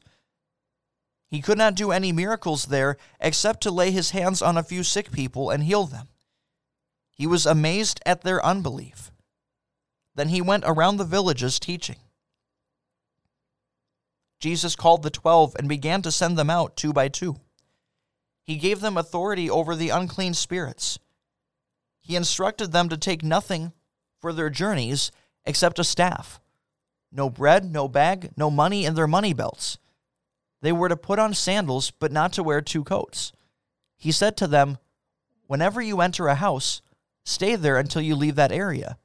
[1.32, 4.84] He could not do any miracles there except to lay his hands on a few
[4.84, 6.08] sick people and heal them.
[7.10, 9.10] He was amazed at their unbelief.
[10.14, 11.96] Then he went around the villages teaching.
[14.40, 17.36] Jesus called the twelve and began to send them out two by two.
[18.42, 20.98] He gave them authority over the unclean spirits.
[22.02, 23.72] He instructed them to take nothing
[24.20, 25.10] for their journeys
[25.46, 26.40] except a staff
[27.10, 29.78] no bread, no bag, no money in their money belts
[30.62, 33.32] they were to put on sandals, but not to wear two coats.
[33.98, 34.78] He said to them,
[35.46, 36.80] Whenever you enter a house,
[37.24, 38.96] stay there until you leave that area.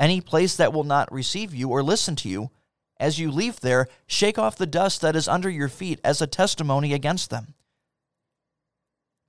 [0.00, 2.50] Any place that will not receive you or listen to you,
[2.98, 6.26] as you leave there, shake off the dust that is under your feet as a
[6.26, 7.54] testimony against them.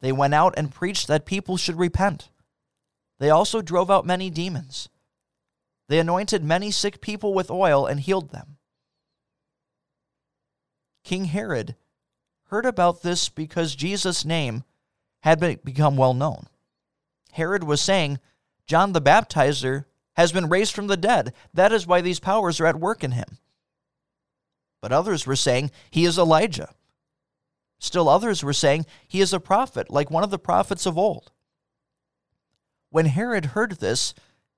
[0.02, 2.30] They went out and preached that people should repent.
[3.19, 4.89] They also drove out many demons.
[5.88, 8.55] They anointed many sick people with oil and healed them.
[11.06, 11.76] King Herod
[12.46, 14.63] heard about this because Jesus' name
[15.22, 16.48] had become well known.
[17.32, 18.20] Herod was saying,
[18.65, 21.32] John the Baptizer has been raised from the dead.
[21.54, 23.38] That is why these powers are at work in him.
[24.82, 26.74] But others were saying he is Elijah.
[27.78, 31.32] Still others were saying he is a prophet, like one of the prophets of old.
[32.89, 34.15] When Herod heard this,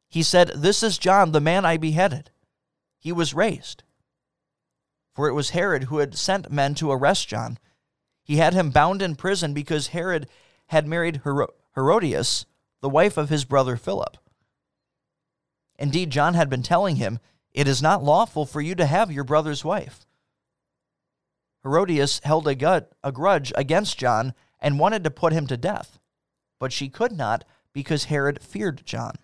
[0.07, 2.31] he said, This is John, the man I beheaded.
[2.99, 3.83] He was raised
[5.17, 7.57] for it was Herod who had sent men to arrest John.
[8.23, 10.29] He had him bound in prison because Herod
[10.67, 12.45] had married Her- Herodias,
[12.81, 14.17] the wife of his brother Philip.
[15.79, 17.17] Indeed, John had been telling him,
[17.51, 20.05] It is not lawful for you to have your brother's wife.
[21.63, 25.97] Herodias held a, gut, a grudge against John and wanted to put him to death,
[26.59, 29.15] but she could not because Herod feared John.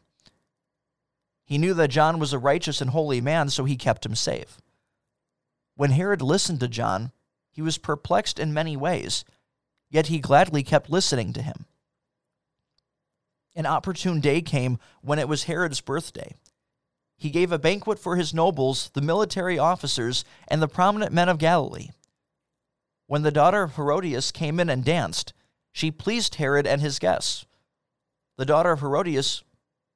[1.45, 4.57] He knew that John was a righteous and holy man, so he kept him safe.
[5.75, 7.11] When Herod listened to John,
[7.51, 9.25] He was perplexed in many ways,
[9.89, 11.65] yet he gladly kept listening to him.
[13.55, 16.33] An opportune day came when it was Herod's birthday.
[17.15, 21.37] He gave a banquet for his nobles, the military officers, and the prominent men of
[21.37, 21.89] Galilee.
[23.05, 25.33] When the daughter of Herodias came in and danced,
[25.71, 27.45] she pleased Herod and his guests.
[28.37, 29.43] The daughter of Herodias,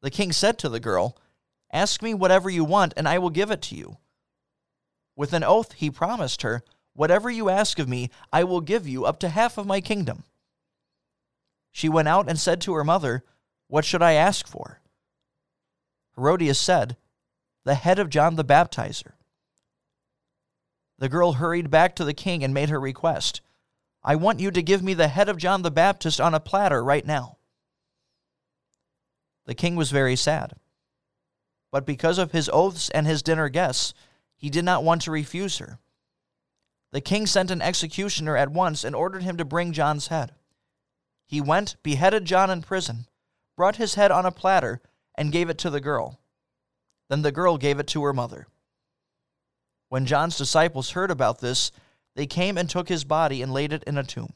[0.02, 1.18] the king said to the girl,
[1.72, 3.98] Ask me whatever you want, and I will give it to you.
[5.18, 9.04] With an oath, he promised her, Whatever you ask of me, I will give you
[9.06, 10.24] up to half of my kingdom.
[11.72, 13.24] She went out and said to her mother,
[13.68, 14.80] What should I ask for?
[16.16, 16.98] Herodias said,
[17.66, 19.14] The head of John the Baptizer.
[21.00, 23.42] The girl hurried back to the king and made her request.
[24.04, 26.84] I want you to give me the head of John the Baptist on a platter
[26.84, 27.38] right now.
[29.46, 30.54] The king was very sad.
[31.72, 33.94] But because of his oaths and his dinner guests,
[34.38, 35.80] he did not want to refuse her.
[36.91, 40.32] The king sent an executioner at once and ordered him to bring John's head.
[41.26, 43.08] He went, beheaded John in prison,
[43.58, 44.82] brought his head on a platter,
[45.15, 46.19] and gave it to the girl.
[47.10, 48.47] Then the girl gave it to her mother.
[49.89, 51.71] When John's disciples heard about this,
[52.15, 54.34] they came and took his body and laid it in a tomb.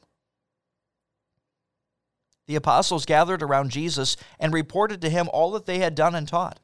[2.46, 6.26] The apostles gathered around Jesus and reported to him all that they had done and
[6.26, 6.60] taught.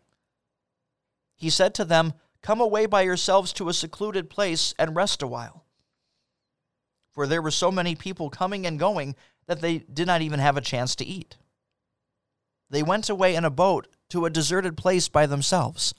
[1.35, 5.27] He said to them, Come away by yourselves to a secluded place and rest a
[5.27, 5.64] while.
[7.11, 10.57] For there were so many people coming and going that they did not even have
[10.57, 11.37] a chance to eat.
[12.70, 15.94] They went away in a boat to a deserted place by themselves.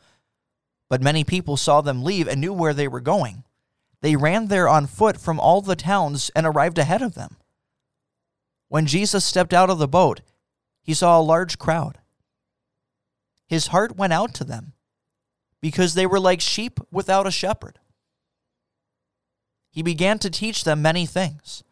[0.87, 3.43] But many people saw them leave and knew where they were going.
[4.01, 7.37] They ran there on foot from all the towns and arrived ahead of them.
[8.69, 10.21] When Jesus stepped out of the boat,
[10.81, 11.97] he saw a large crowd.
[13.45, 14.73] His heart went out to them
[15.61, 17.79] because they were like sheep without a shepherd.
[19.71, 21.63] He began to teach them many things.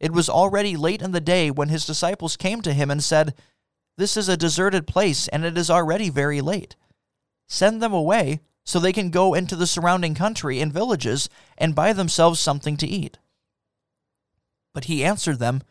[0.00, 3.34] It was already late in the day when his disciples came to him and said,
[3.96, 6.76] This is a deserted place, and it is already very late.
[7.48, 11.92] Send them away so they can go into the surrounding country and villages and buy
[11.92, 13.18] themselves something to eat.
[14.74, 15.62] But he answered them,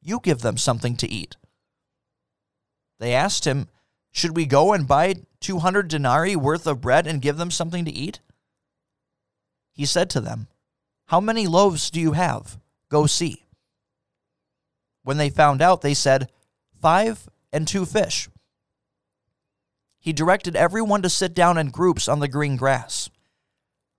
[0.00, 1.36] You give them something to eat.
[2.98, 3.68] They asked him,
[4.10, 7.90] Should we go and buy 200 denarii worth of bread and give them something to
[7.90, 8.20] eat?
[9.72, 10.48] He said to them,
[11.06, 12.58] How many loaves do you have?
[12.88, 13.44] Go see.
[15.02, 16.30] When they found out, they said,
[16.80, 18.28] Five and two fish.
[19.98, 23.08] He directed everyone to sit down in groups on the green grass.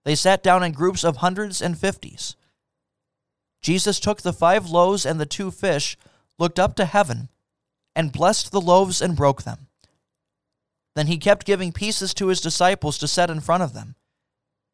[0.03, 2.35] They sat down in groups of hundreds and fifties.
[3.61, 5.97] Jesus took the five loaves and the two fish,
[6.37, 7.29] looked up to heaven,
[7.95, 9.67] and blessed the loaves and broke them.
[10.95, 13.95] Then he kept giving pieces to his disciples to set in front of them.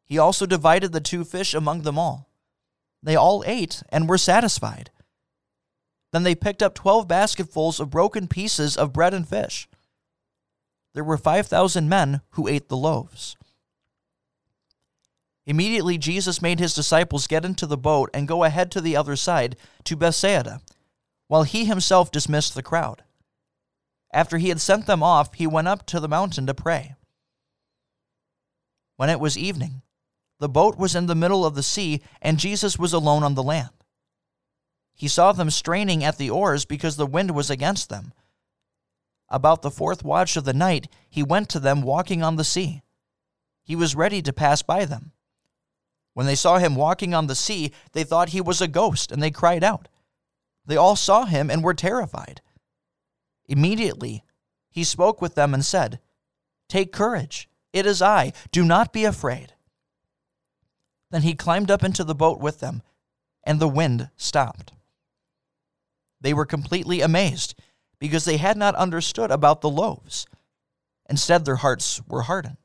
[0.04, 2.28] He also divided the two fish among them all.
[3.02, 4.90] They all ate and were satisfied.
[6.12, 9.68] Then they picked up twelve basketfuls of broken pieces of bread and fish
[10.94, 13.36] there were 5,000 men who ate the loaves.
[15.46, 19.16] Immediately, Jesus made his disciples get into the boat and go ahead to the other
[19.16, 20.60] side, to Bethsaida,
[21.28, 23.02] while he himself dismissed the crowd.
[24.12, 26.94] After he had sent them off, he went up to the mountain to pray.
[28.96, 29.82] When it was evening,
[30.38, 33.42] the boat was in the middle of the sea, and Jesus was alone on the
[33.42, 33.70] land.
[34.94, 38.12] He saw them straining at the oars because the wind was against them
[39.30, 42.82] about the fourth watch of the night, he went to them walking on the sea.
[43.62, 45.12] He was ready to pass by them.
[46.14, 49.22] When they saw him walking on the sea, they thought he was a ghost, and
[49.22, 49.88] they cried out.
[50.66, 52.42] They all saw him and were terrified.
[53.50, 54.22] Immediately,
[54.70, 55.98] he spoke with them and said,
[56.68, 59.54] Take courage, it is I, do not be afraid.
[61.10, 62.82] Then he climbed up into the boat with them,
[63.42, 64.72] and the wind stopped.
[66.20, 67.56] They were completely amazed
[67.98, 70.26] because they had not understood about the loaves.
[71.08, 72.56] Instead, their hearts were hardened.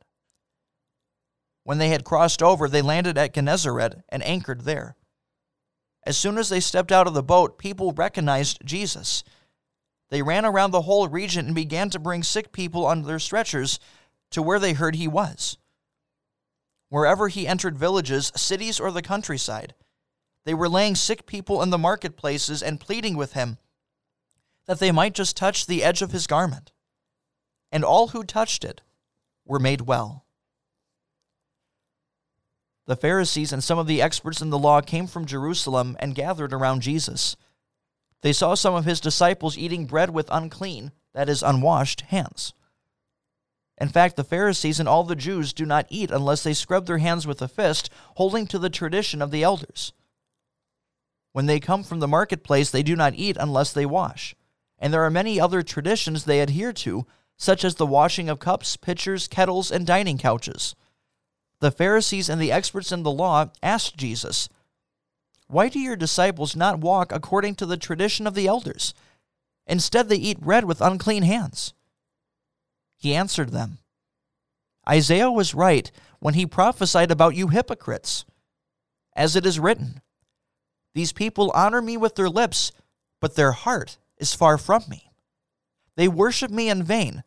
[1.63, 4.95] When they had crossed over, they landed at Gennesaret and anchored there.
[6.03, 9.23] As soon as they stepped out of the boat, people recognized Jesus.
[10.15, 13.81] They ran around the whole region and began to bring sick people on their stretchers
[14.31, 15.57] to where they heard he was.
[16.87, 19.73] Wherever he entered villages, cities, or the countryside,
[20.45, 23.57] they were laying sick people in the marketplaces and pleading with him
[24.67, 26.71] that they might just touch the edge of his garment.
[27.69, 28.83] And all who touched it
[29.43, 30.23] were made well.
[32.85, 36.53] The Pharisees and some of the experts in the law came from Jerusalem and gathered
[36.53, 37.35] around Jesus.
[38.25, 42.55] They saw some of his disciples eating bread with unclean, that is, unwashed, hands.
[43.77, 46.97] In fact, the Pharisees and all the Jews do not eat unless they scrub their
[46.97, 49.93] hands with a fist, holding to the tradition of the elders.
[51.33, 54.33] When they come from the marketplace, they do not eat unless they wash.
[54.79, 57.05] And there are many other traditions they adhere to,
[57.37, 60.75] such as the washing of cups, pitchers, kettles, and dining couches.
[61.59, 64.49] The Pharisees and the experts in the law asked Jesus,
[65.55, 68.93] Why do your disciples not walk according to the tradition of the elders?
[69.65, 71.73] Instead, they eat bread with unclean hands.
[72.97, 73.77] He answered them,
[74.85, 75.89] Isaiah was right
[76.19, 78.25] when he prophesied about you hypocrites.
[79.15, 80.01] As it is written,
[80.93, 82.73] these people honor me with their lips,
[83.21, 85.09] but their heart is far from me.
[85.95, 87.23] They worship me in vain,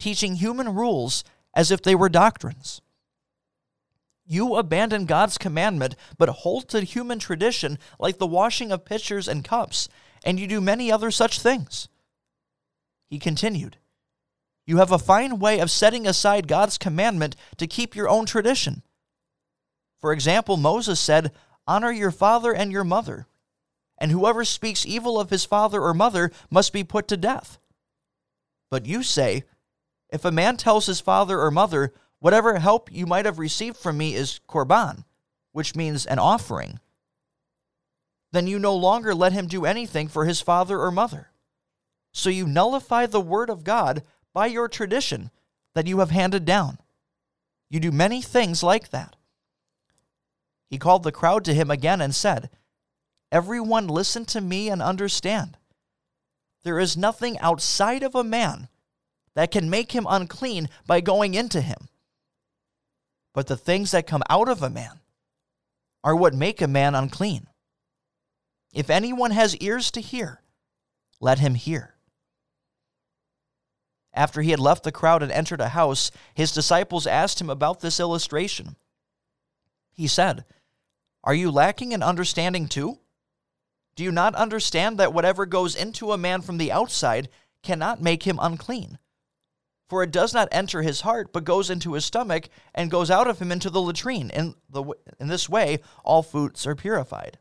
[0.00, 1.22] teaching human rules
[1.54, 2.82] as if they were doctrines.
[4.32, 9.42] You abandon God's commandment, but hold to human tradition like the washing of pitchers and
[9.42, 9.88] cups,
[10.24, 11.88] and you do many other such things.
[13.08, 13.78] He continued,
[14.64, 18.84] You have a fine way of setting aside God's commandment to keep your own tradition.
[20.00, 21.32] For example, Moses said,
[21.66, 23.26] Honor your father and your mother.
[23.98, 27.58] And whoever speaks evil of his father or mother must be put to death.
[28.70, 29.42] But you say,
[30.08, 33.98] If a man tells his father or mother, Whatever help you might have received from
[33.98, 35.04] me is korban,
[35.52, 36.78] which means an offering,
[38.32, 41.30] then you no longer let him do anything for his father or mother.
[42.12, 44.02] So you nullify the word of God
[44.32, 45.30] by your tradition
[45.74, 46.78] that you have handed down.
[47.68, 49.16] You do many things like that.
[50.68, 52.50] He called the crowd to him again and said,
[53.32, 55.56] Everyone listen to me and understand.
[56.62, 58.68] There is nothing outside of a man
[59.34, 61.88] that can make him unclean by going into him.
[63.32, 65.00] But the things that come out of a man
[66.02, 67.46] are what make a man unclean.
[68.72, 70.42] If anyone has ears to hear,
[71.20, 71.94] let him hear.
[74.12, 77.80] After he had left the crowd and entered a house, his disciples asked him about
[77.80, 78.76] this illustration.
[79.92, 80.44] He said,
[81.22, 82.98] are you lacking in understanding too?
[83.94, 87.28] Do you not understand that whatever goes into a man from the outside
[87.62, 88.98] cannot make him unclean?
[89.90, 93.26] For it does not enter his heart, but goes into his stomach and goes out
[93.26, 94.30] of him into the latrine.
[94.30, 94.84] In, the,
[95.18, 97.38] in this way, all foods are purified.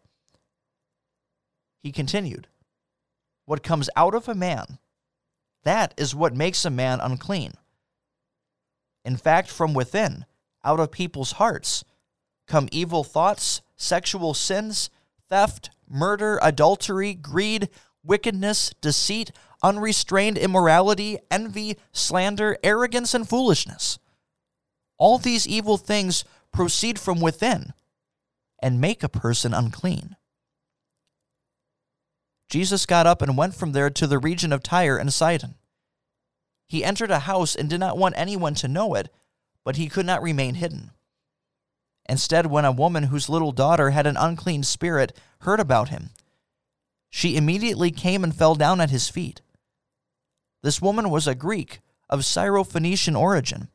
[1.83, 2.47] He continued,
[3.45, 4.79] What comes out of a man,
[5.61, 7.53] that is what makes a man unclean.
[9.05, 10.25] In fact, from within,
[10.65, 11.85] out of people's hearts,
[12.47, 14.89] come evil thoughts sexual sins,
[15.29, 17.69] theft, murder, adultery, greed,
[18.03, 19.31] wickedness, deceit,
[19.63, 23.99] unrestrained immorality, envy, slander, arrogance, and foolishness.
[24.97, 27.73] All these evil things proceed from within
[28.61, 30.15] and make a person unclean.
[32.49, 35.55] Jesus got up and went from there to the region of Tyre and Sidon.
[36.67, 39.09] He entered a house and did not want anyone to know it,
[39.63, 40.91] but he could not remain hidden.
[42.07, 46.09] Instead, when a woman whose little daughter had an unclean spirit heard about him,
[47.09, 49.41] she immediately came and fell down at his feet.
[50.61, 51.79] This woman was a Greek
[52.09, 53.69] of Syrophoenician origin.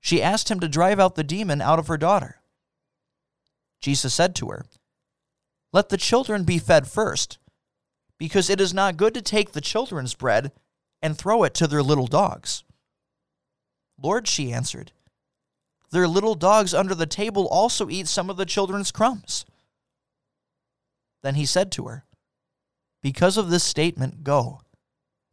[0.00, 2.40] She asked him to drive out the demon out of her daughter.
[3.80, 4.64] Jesus said to her,
[5.72, 7.38] Let the children be fed first,
[8.18, 10.52] because it is not good to take the children's bread
[11.00, 12.64] and throw it to their little dogs.
[13.98, 14.92] Lord, she answered,
[15.90, 19.44] their little dogs under the table also eat some of the children's crumbs.
[21.22, 22.04] Then he said to her,
[23.02, 24.60] Because of this statement, go.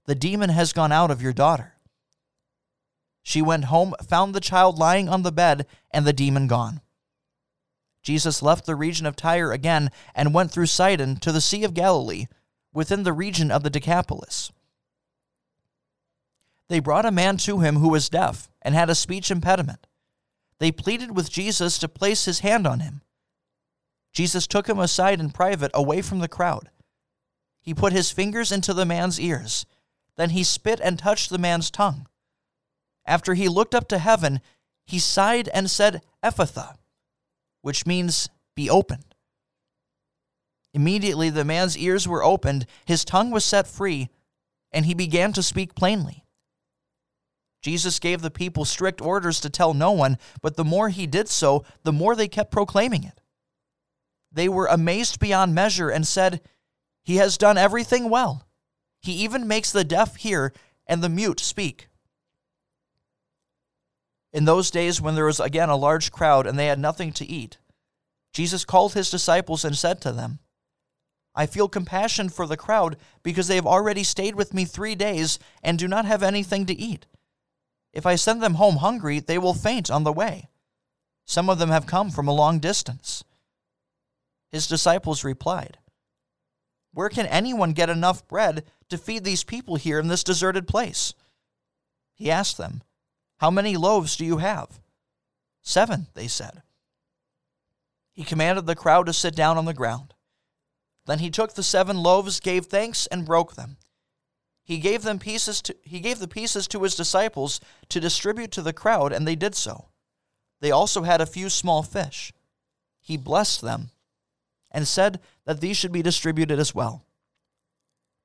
[0.08, 1.74] The demon has gone out of your daughter.
[3.22, 6.82] She went home, found the child lying on the bed, and the demon gone.
[8.02, 11.76] Jesus left the region of Tyre again and went through Sidon to the Sea of
[11.76, 12.26] Galilee,
[12.74, 14.52] within the region of the Decapolis.
[16.68, 19.86] They brought a man to him who was deaf and had a speech impediment
[20.60, 23.02] they pleaded with Jesus to place his hand on him.
[24.12, 26.70] Jesus took him aside in private, away from the crowd.
[27.62, 29.66] He put his fingers into the man's ears.
[30.18, 32.08] Then he spit and touched the man's tongue.
[33.06, 34.42] After he looked up to heaven,
[34.86, 36.76] he sighed and said, Ephphatha,
[37.62, 39.16] which means be opened.
[40.74, 44.10] Immediately the man's ears were opened, his tongue was set free,
[44.72, 46.24] and he began to speak plainly.
[47.62, 51.28] Jesus gave the people strict orders to tell no one, but the more he did
[51.28, 53.20] so, the more they kept proclaiming it.
[54.32, 56.42] They were amazed beyond measure and said,
[57.04, 58.47] He has done everything well.
[59.08, 60.52] He even makes the deaf hear
[60.86, 61.88] and the mute speak.
[64.34, 67.26] In those days, when there was again a large crowd and they had nothing to
[67.26, 67.58] eat,
[68.34, 70.40] Jesus called his disciples and said to them,
[71.34, 75.40] I feel compassion for the crowd because they have already stayed with me three days
[75.64, 77.06] and do not have anything to eat.
[77.94, 80.50] If I send them home hungry, they will faint on the way.
[81.24, 83.24] Some of them have come from a long distance.
[84.50, 85.78] His disciples replied,
[86.94, 91.14] Where can anyone get enough bread to feed these people here in this deserted place?
[92.14, 92.82] He asked them,
[93.38, 94.80] How many loaves do you have?
[95.62, 96.62] Seven, they said.
[98.14, 100.14] He commanded the crowd to sit down on the ground.
[101.06, 103.78] Then he took the seven loaves, gave thanks, and broke them.
[104.64, 108.62] He gave them pieces to, he gave the pieces to his disciples to distribute to
[108.62, 109.90] the crowd, and they did so.
[110.60, 112.34] They also had a few small fish.
[113.00, 113.92] He blessed them
[114.70, 117.06] and said that these should be distributed as well.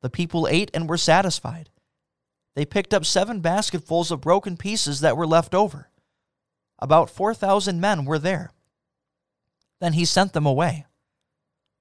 [0.03, 1.71] The people ate and were satisfied.
[2.55, 5.89] They picked up seven basketfuls of broken pieces that were left over.
[6.79, 8.51] About 4,000 men were there.
[9.81, 10.85] Then he sent them away.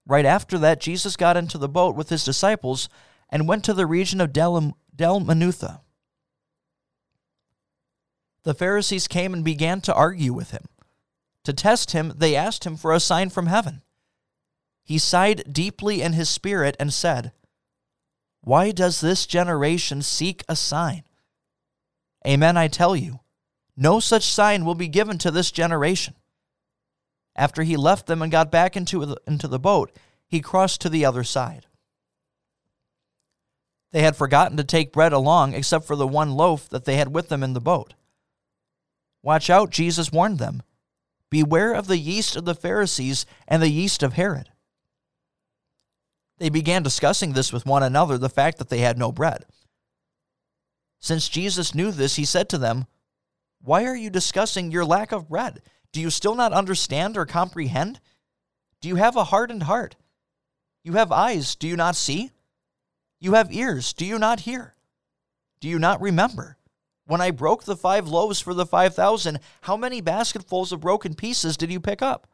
[0.08, 2.88] Right after that, Jesus got into the boat with his disciples
[3.30, 5.82] and went to the region of Del- Dalmanutha.
[8.44, 10.66] The Pharisees came and began to argue with him.
[11.44, 13.82] To test him, they asked him for a sign from heaven.
[14.84, 17.32] He sighed deeply in his spirit and said,
[18.42, 21.04] Why does this generation seek a sign?
[22.28, 23.20] Amen, I tell you,
[23.78, 26.16] no such sign will be given to this generation.
[27.36, 30.90] After he left them and got back into the, into the boat, he crossed to
[30.90, 31.66] the other side.
[33.92, 37.14] They had forgotten to take bread along except for the one loaf that they had
[37.14, 37.94] with them in the boat.
[39.24, 40.64] Watch out, Jesus warned them.
[41.30, 44.51] Beware of the yeast of the Pharisees and the yeast of Herod.
[46.42, 49.46] They began discussing this with one another, the fact that they had no bread.
[51.00, 52.88] Since Jesus knew this, he said to them,
[53.62, 55.62] Why are you discussing your lack of bread?
[55.92, 58.00] Do you still not understand or comprehend?
[58.82, 59.98] Do you have a hardened heart?
[60.84, 62.32] You have eyes, do you not see?
[63.20, 64.74] You have ears, do you not hear?
[65.60, 66.58] Do you not remember?
[67.06, 71.14] When I broke the five loaves for the five thousand, how many basketfuls of broken
[71.14, 72.26] pieces did you pick up?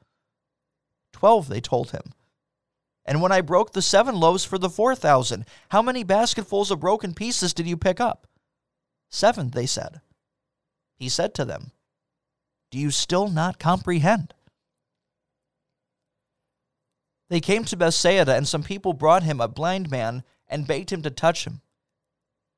[1.11, 2.13] Twelve, they told him.
[3.07, 6.81] And when I broke the seven loaves for the four thousand, how many basketfuls of
[6.81, 8.27] broken pieces did you pick up?
[9.09, 10.01] Seven, they said.
[10.97, 11.71] He said to them,
[12.69, 14.33] Do you still not comprehend?
[17.29, 21.01] They came to Bethsaida, and some people brought him a blind man and begged him
[21.03, 21.61] to touch him.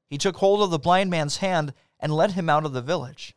[0.09, 3.35] He took hold of the blind man's hand and led him out of the village.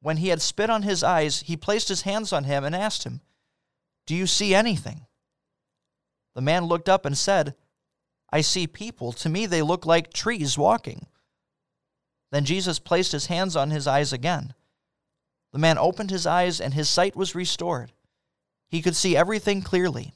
[0.00, 3.04] When he had spit on his eyes, he placed his hands on him and asked
[3.04, 3.20] him,
[4.06, 5.06] Do you see anything?
[6.36, 7.54] The man looked up and said,
[8.30, 9.10] I see people.
[9.12, 11.06] To me, they look like trees walking.
[12.30, 14.52] Then Jesus placed his hands on his eyes again.
[15.52, 17.92] The man opened his eyes, and his sight was restored.
[18.68, 20.12] He could see everything clearly.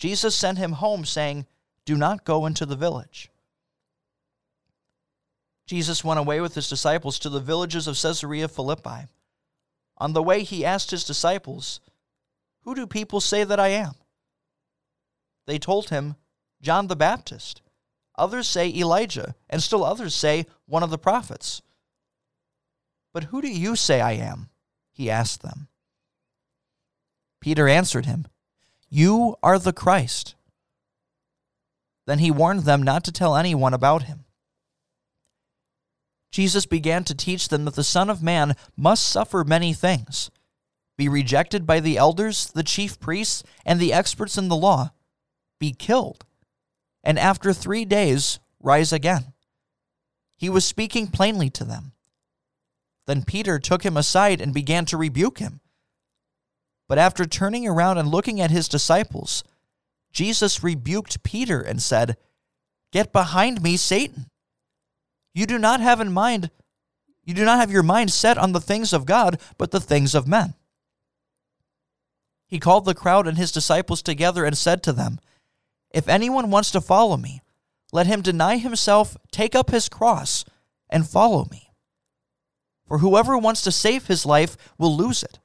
[0.00, 1.46] Jesus sent him home, saying,
[1.86, 3.30] Do not go into the village.
[5.64, 9.06] Jesus went away with his disciples to the villages of Caesarea Philippi.
[9.98, 11.78] On the way, he asked his disciples,
[12.62, 13.92] Who do people say that I am?
[15.46, 16.16] They told him,
[16.60, 17.62] John the Baptist.
[18.16, 21.62] Others say Elijah, and still others say one of the prophets.
[23.12, 24.50] But who do you say I am?
[24.92, 25.68] He asked them.
[27.40, 28.26] Peter answered him,
[28.88, 30.34] You are the Christ.
[32.06, 34.24] Then he warned them not to tell anyone about him.
[36.30, 40.30] Jesus began to teach them that the Son of Man must suffer many things,
[40.96, 44.92] be rejected by the elders, the chief priests, and the experts in the law
[45.62, 46.24] be killed,
[47.04, 49.32] and after three days rise again.
[50.36, 51.92] He was speaking plainly to them.
[53.06, 55.60] Then Peter took him aside and began to rebuke him.
[56.88, 59.44] But after turning around and looking at his disciples,
[60.12, 62.16] Jesus rebuked Peter and said,
[62.90, 64.26] Get behind me, Satan.
[65.32, 66.50] You do not have in mind
[67.24, 70.14] you do not have your mind set on the things of God, but the things
[70.14, 70.54] of men.
[72.46, 75.20] He called the crowd and his disciples together and said to them,
[75.92, 77.42] if anyone wants to follow me,
[77.92, 80.44] let him deny himself, take up his cross,
[80.88, 81.70] and follow me.
[82.86, 85.38] For whoever wants to save his life will lose it.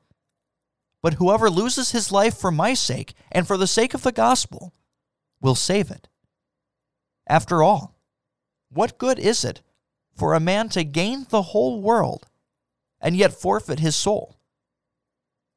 [1.02, 4.74] But whoever loses his life for my sake and for the sake of the gospel
[5.40, 6.08] will save it.
[7.28, 7.96] After all,
[8.70, 9.62] what good is it
[10.16, 12.28] for a man to gain the whole world
[13.00, 14.36] and yet forfeit his soul?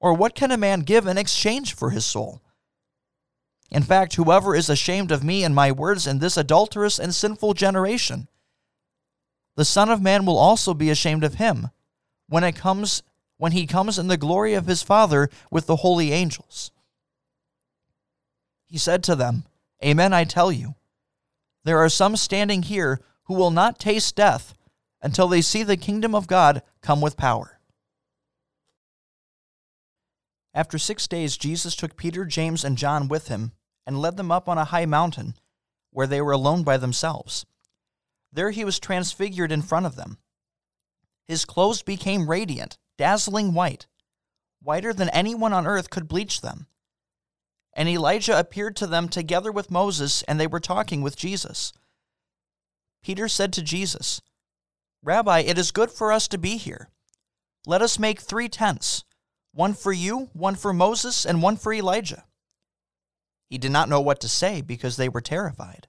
[0.01, 2.43] Or what can a man give in exchange for his soul?
[3.71, 7.55] In fact, whoever is ashamed of me and my words in this adulterous and sinful
[7.55, 8.29] generation,
[9.57, 11.71] the Son of Man will also be ashamed of him
[12.29, 13.03] when it comes
[13.37, 16.73] when he comes in the glory of his Father with the holy angels.
[18.67, 19.45] He said to them,
[19.83, 20.75] Amen, I tell you.
[21.65, 24.55] There are some standing here who will not taste death
[25.01, 27.59] until they see the kingdom of God come with power.
[30.53, 33.53] After six days, Jesus took Peter, James, and John with him
[33.91, 35.35] and led them up on a high mountain,
[35.91, 37.45] where they were alone by themselves.
[38.33, 40.19] There he was transfigured in front of them.
[41.27, 43.89] His clothes became radiant, dazzling white,
[44.63, 46.69] whiter than anyone on earth could bleach them.
[47.73, 51.73] And Elijah appeared to them together with Moses, and they were talking with Jesus.
[53.03, 54.21] Peter said to Jesus,
[55.03, 56.91] Rabbi, it is good for us to be here.
[57.67, 59.03] Let us make three tents
[59.51, 62.23] one for you, one for Moses, and one for Elijah.
[63.51, 65.89] He did not know what to say because they were terrified.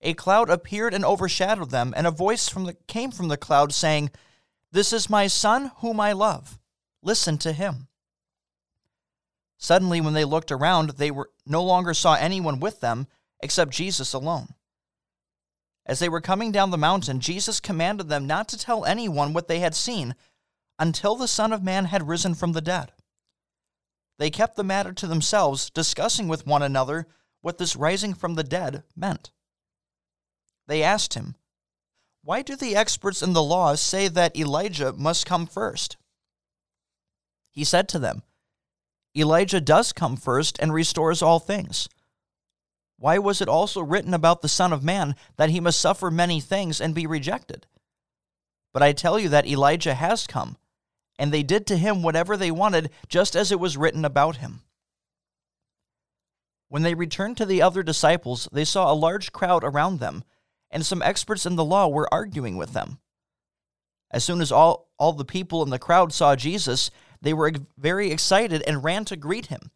[0.00, 3.74] A cloud appeared and overshadowed them, and a voice from the, came from the cloud
[3.74, 4.10] saying,
[4.72, 6.58] This is my son whom I love.
[7.02, 7.88] Listen to him.
[9.58, 13.06] Suddenly, when they looked around, they were, no longer saw anyone with them
[13.42, 14.54] except Jesus alone.
[15.84, 19.48] As they were coming down the mountain, Jesus commanded them not to tell anyone what
[19.48, 20.14] they had seen
[20.78, 22.92] until the Son of Man had risen from the dead.
[24.20, 27.06] They kept the matter to themselves, discussing with one another
[27.40, 29.30] what this rising from the dead meant.
[30.66, 31.36] They asked him,
[32.22, 35.96] Why do the experts in the law say that Elijah must come first?
[37.50, 38.22] He said to them,
[39.16, 41.88] Elijah does come first and restores all things.
[42.98, 46.40] Why was it also written about the Son of Man that he must suffer many
[46.40, 47.66] things and be rejected?
[48.74, 50.58] But I tell you that Elijah has come
[51.20, 54.62] and they did to him whatever they wanted, just as it was written about him.
[56.70, 60.24] When they returned to the other disciples, they saw a large crowd around them,
[60.70, 63.00] and some experts in the law were arguing with them.
[64.10, 66.90] As soon as all, all the people in the crowd saw Jesus,
[67.20, 69.70] they were very excited and ran to greet him.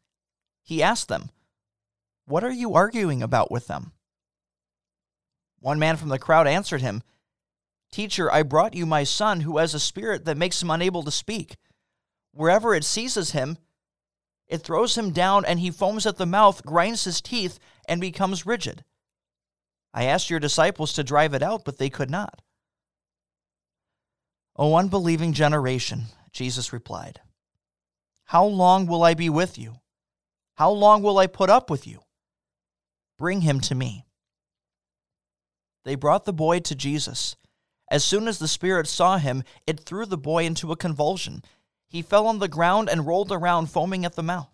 [0.62, 1.28] He asked them,
[2.24, 3.92] What are you arguing about with them?
[5.61, 7.03] One man from the crowd answered him,
[7.95, 11.12] Teacher, I brought you my son who has a spirit that makes him unable to
[11.12, 11.55] speak.
[12.32, 13.57] Wherever it seizes him,
[14.49, 18.45] it throws him down and he foams at the mouth, grinds his teeth, and becomes
[18.45, 18.82] rigid.
[19.92, 22.42] I asked your disciples to drive it out, but they could not.
[24.57, 27.20] O unbelieving generation, Jesus replied,
[28.24, 29.76] How long will I be with you?
[30.55, 32.01] How long will I put up with you?
[33.18, 34.05] Bring him to me.
[35.84, 37.36] They brought the boy to Jesus.
[37.89, 41.43] As soon as the spirit saw him, it threw the boy into a convulsion.
[41.87, 44.51] He fell on the ground and rolled around, foaming at the mouth.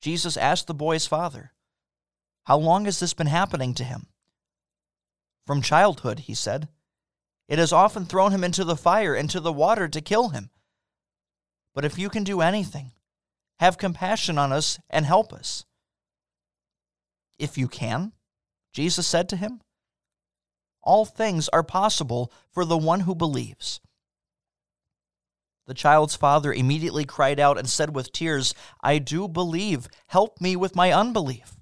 [0.00, 1.52] Jesus asked the boy's father,
[2.44, 4.06] How long has this been happening to him?
[5.46, 6.68] From childhood, he said.
[7.48, 10.50] It has often thrown him into the fire, into the water to kill him.
[11.74, 12.92] But if you can do anything,
[13.58, 15.64] have compassion on us and help us.
[17.38, 18.12] If you can,
[18.72, 19.60] Jesus said to him,
[20.82, 23.80] all things are possible for the one who believes.
[25.66, 29.88] The child's father immediately cried out and said with tears, I do believe.
[30.08, 31.56] Help me with my unbelief.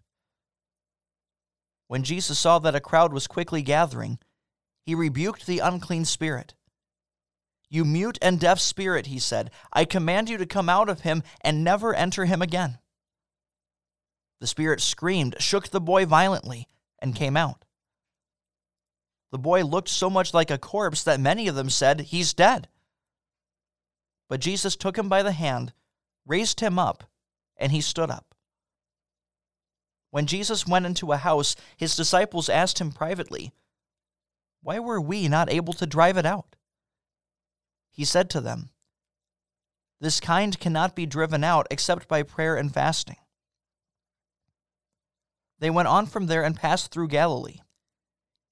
[1.86, 4.18] When Jesus saw that a crowd was quickly gathering,
[4.86, 6.54] he rebuked the unclean spirit.
[7.68, 11.22] You mute and deaf spirit, he said, I command you to come out of him
[11.42, 12.78] and never enter him again.
[14.40, 16.66] The spirit screamed, shook the boy violently,
[16.98, 17.64] and came out.
[19.30, 22.68] The boy looked so much like a corpse that many of them said, He's dead.
[24.28, 25.72] But Jesus took him by the hand,
[26.26, 27.04] raised him up,
[27.56, 28.34] and he stood up.
[30.10, 33.52] When Jesus went into a house, his disciples asked him privately,
[34.62, 36.56] Why were we not able to drive it out?
[37.92, 38.70] He said to them,
[40.00, 43.16] This kind cannot be driven out except by prayer and fasting.
[45.60, 47.60] They went on from there and passed through Galilee.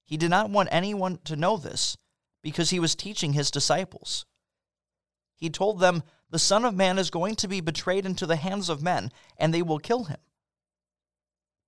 [0.09, 1.95] He did not want anyone to know this
[2.41, 4.25] because he was teaching his disciples.
[5.35, 6.01] He told them,
[6.31, 9.53] The Son of Man is going to be betrayed into the hands of men, and
[9.53, 10.17] they will kill him.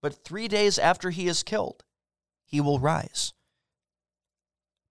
[0.01, 1.83] But three days after he is killed,
[2.43, 3.31] he will rise.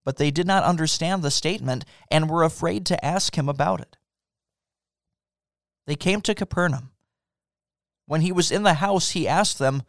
[0.04, 3.96] But they did not understand the statement and were afraid to ask him about it.
[5.88, 6.92] They came to Capernaum.
[8.06, 9.82] When he was in the house, he asked them,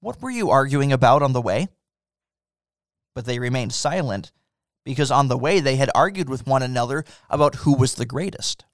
[0.00, 1.68] What were you arguing about on the way?
[3.14, 4.32] But they remained silent
[4.84, 8.64] because on the way they had argued with one another about who was the greatest.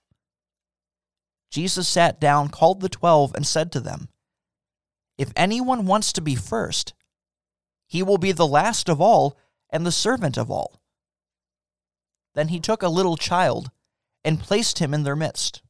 [1.51, 4.09] Jesus sat down, called the twelve, and said to them,
[5.19, 6.95] If anyone wants to be first,
[7.87, 9.37] he will be the last of all
[9.71, 10.81] and the servant of all.
[12.35, 13.71] Then he took a little child
[14.25, 15.63] and placed him in their midst.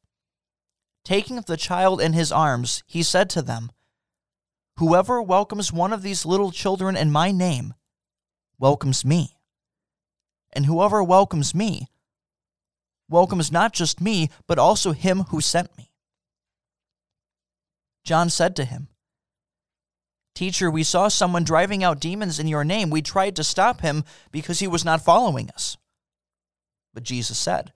[1.05, 3.71] Taking the child in his arms, he said to them,
[4.79, 7.75] Whoever welcomes one of these little children in my name
[8.59, 9.37] welcomes me.
[10.53, 11.89] And whoever welcomes me
[13.09, 15.91] welcomes not just me, but also him who sent me.
[18.05, 18.89] John said to him,
[20.35, 22.91] Teacher, we saw someone driving out demons in your name.
[22.91, 25.77] We tried to stop him because he was not following us.
[26.93, 27.73] But Jesus said,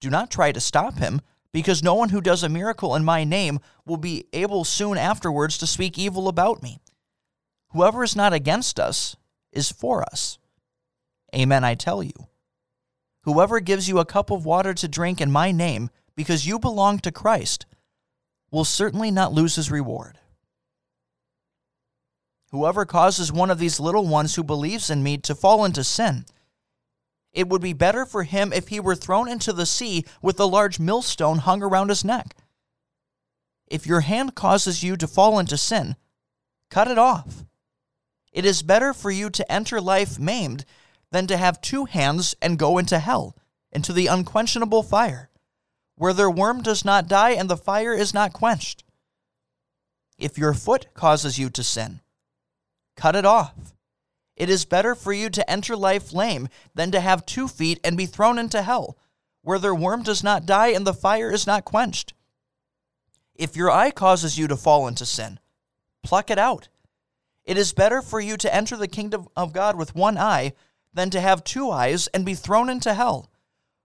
[0.00, 1.20] Do not try to stop him,
[1.52, 5.58] because no one who does a miracle in my name will be able soon afterwards
[5.58, 6.78] to speak evil about me.
[7.72, 9.16] Whoever is not against us
[9.58, 10.38] is for us.
[11.34, 12.14] Amen, I tell you.
[13.24, 17.00] Whoever gives you a cup of water to drink in my name, because you belong
[17.00, 17.66] to Christ,
[18.50, 20.18] will certainly not lose his reward.
[22.50, 26.24] Whoever causes one of these little ones who believes in me to fall into sin,
[27.34, 30.46] it would be better for him if he were thrown into the sea with a
[30.46, 32.34] large millstone hung around his neck.
[33.66, 35.96] If your hand causes you to fall into sin,
[36.70, 37.44] cut it off.
[38.38, 40.64] It is better for you to enter life maimed
[41.10, 43.34] than to have two hands and go into hell,
[43.72, 45.28] into the unquenchable fire,
[45.96, 48.84] where their worm does not die and the fire is not quenched.
[50.18, 51.98] If your foot causes you to sin,
[52.94, 53.74] cut it off.
[54.36, 57.96] It is better for you to enter life lame than to have two feet and
[57.96, 58.96] be thrown into hell,
[59.42, 62.14] where their worm does not die and the fire is not quenched.
[63.34, 65.40] If your eye causes you to fall into sin,
[66.04, 66.68] pluck it out.
[67.48, 70.52] It is better for you to enter the kingdom of God with one eye
[70.92, 73.30] than to have two eyes and be thrown into hell,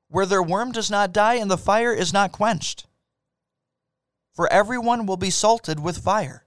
[0.09, 2.87] where their worm does not die and the fire is not quenched.
[4.33, 6.43] For everyone will be salted with fire.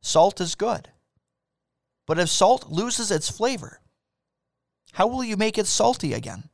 [0.00, 0.88] Salt is good.
[2.06, 3.80] But if salt loses its flavor,
[4.92, 6.48] how will you make it salty again?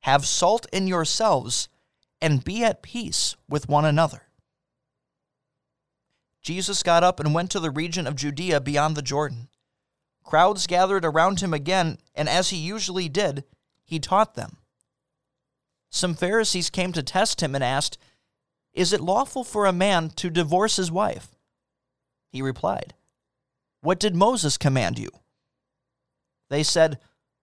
[0.00, 1.70] Have salt in yourselves
[2.20, 4.25] and be at peace with one another.
[6.46, 9.48] Jesus got up and went to the region of Judea beyond the Jordan.
[10.22, 13.42] Crowds gathered around him again, and as he usually did,
[13.84, 14.58] he taught them.
[15.90, 17.98] Some Pharisees came to test him and asked,
[18.72, 21.34] Is it lawful for a man to divorce his wife?
[22.30, 22.94] He replied,
[23.80, 25.10] What did Moses command you?
[26.48, 27.00] They said,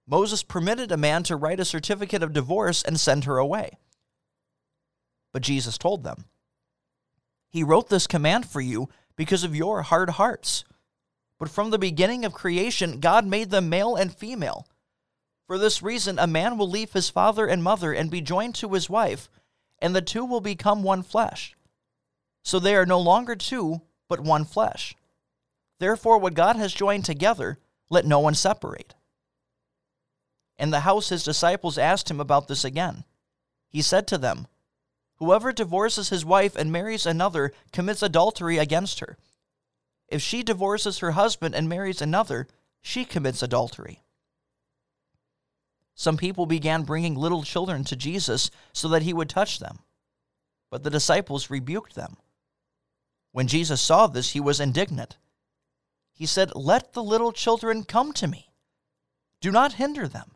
[0.08, 3.78] Moses permitted a man to write a certificate of divorce and send her away.
[5.34, 6.24] But Jesus told them,
[7.54, 10.64] He wrote this command for you because of your hard hearts.
[11.38, 14.68] But from the beginning of creation, God made them male and female.
[15.46, 18.74] For this reason, a man will leave his father and mother and be joined to
[18.74, 19.30] his wife,
[19.78, 21.56] and the two will become one flesh.
[22.44, 24.96] So they are no longer two, but one flesh.
[25.78, 28.96] Therefore, what God has joined together, let no one separate.
[30.58, 33.04] In the house, his disciples asked him about this again.
[33.70, 34.48] He said to them,
[35.24, 39.18] Whoever divorces his wife and marries another commits adultery against her.
[40.10, 42.46] If she divorces her husband and marries another,
[42.82, 44.04] she commits adultery.
[45.96, 49.80] Some people began bringing little children to Jesus so that he would touch them,
[50.70, 52.18] but the disciples rebuked them.
[53.32, 55.16] When Jesus saw this, he was indignant.
[56.12, 58.50] He said, Let the little children come to me.
[59.40, 60.36] Do not hinder them,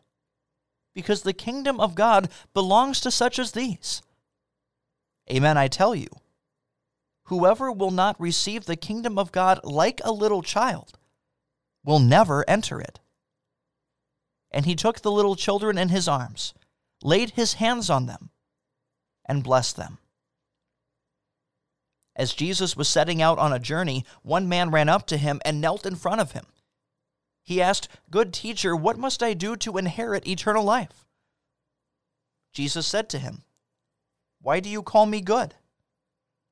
[0.94, 4.00] because the kingdom of God belongs to such as these.
[5.30, 6.08] Amen, I tell you.
[7.24, 10.98] Whoever will not receive the kingdom of God like a little child
[11.84, 13.00] will never enter it.
[14.50, 16.54] And he took the little children in his arms,
[17.02, 18.30] laid his hands on them,
[19.26, 19.98] and blessed them.
[22.16, 25.60] As Jesus was setting out on a journey, one man ran up to him and
[25.60, 26.46] knelt in front of him.
[27.44, 31.06] He asked, Good teacher, what must I do to inherit eternal life?
[32.52, 33.44] Jesus said to him,
[34.40, 35.54] Why do you call me good?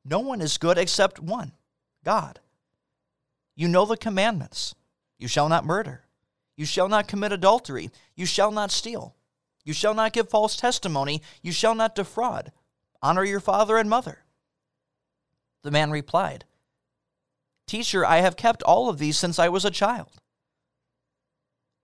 [0.05, 1.53] No one is good except one
[2.05, 2.41] God.
[3.55, 4.75] You know the commandments
[5.19, 6.05] you shall not murder,
[6.57, 9.15] you shall not commit adultery, you shall not steal,
[9.65, 12.53] you shall not give false testimony, you shall not defraud,
[13.03, 14.25] honor your father and mother.
[15.63, 16.45] The man replied,
[17.67, 20.13] Teacher, I have kept all of these since I was a child.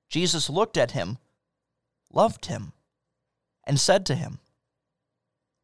[0.09, 1.19] Jesus looked at him,
[2.13, 2.73] loved him,
[3.65, 4.39] and said to him,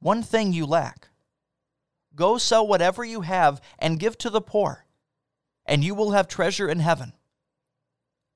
[0.01, 1.09] One thing you lack.
[2.15, 4.85] Go sell whatever you have and give to the poor,
[5.67, 7.13] and you will have treasure in heaven.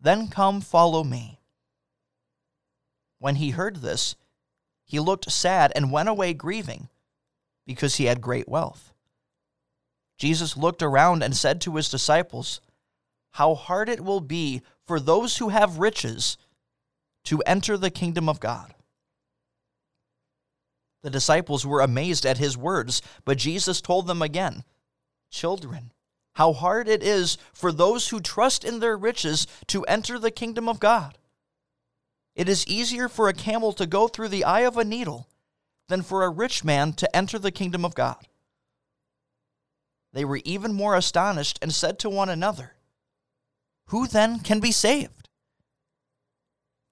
[0.00, 1.40] Then come follow me.
[3.18, 4.16] When he heard this,
[4.84, 6.88] he looked sad and went away grieving,
[7.66, 8.92] because he had great wealth.
[10.18, 12.60] Jesus looked around and said to his disciples,
[13.32, 16.36] How hard it will be for those who have riches
[17.24, 18.74] to enter the kingdom of God.
[21.02, 24.64] The disciples were amazed at his words, but Jesus told them again,
[25.30, 25.92] Children,
[26.34, 30.68] how hard it is for those who trust in their riches to enter the kingdom
[30.68, 31.18] of God.
[32.34, 35.28] It is easier for a camel to go through the eye of a needle
[35.88, 38.26] than for a rich man to enter the kingdom of God.
[40.14, 42.74] they were even more astonished and said to one another,
[43.86, 45.28] Who then can be saved?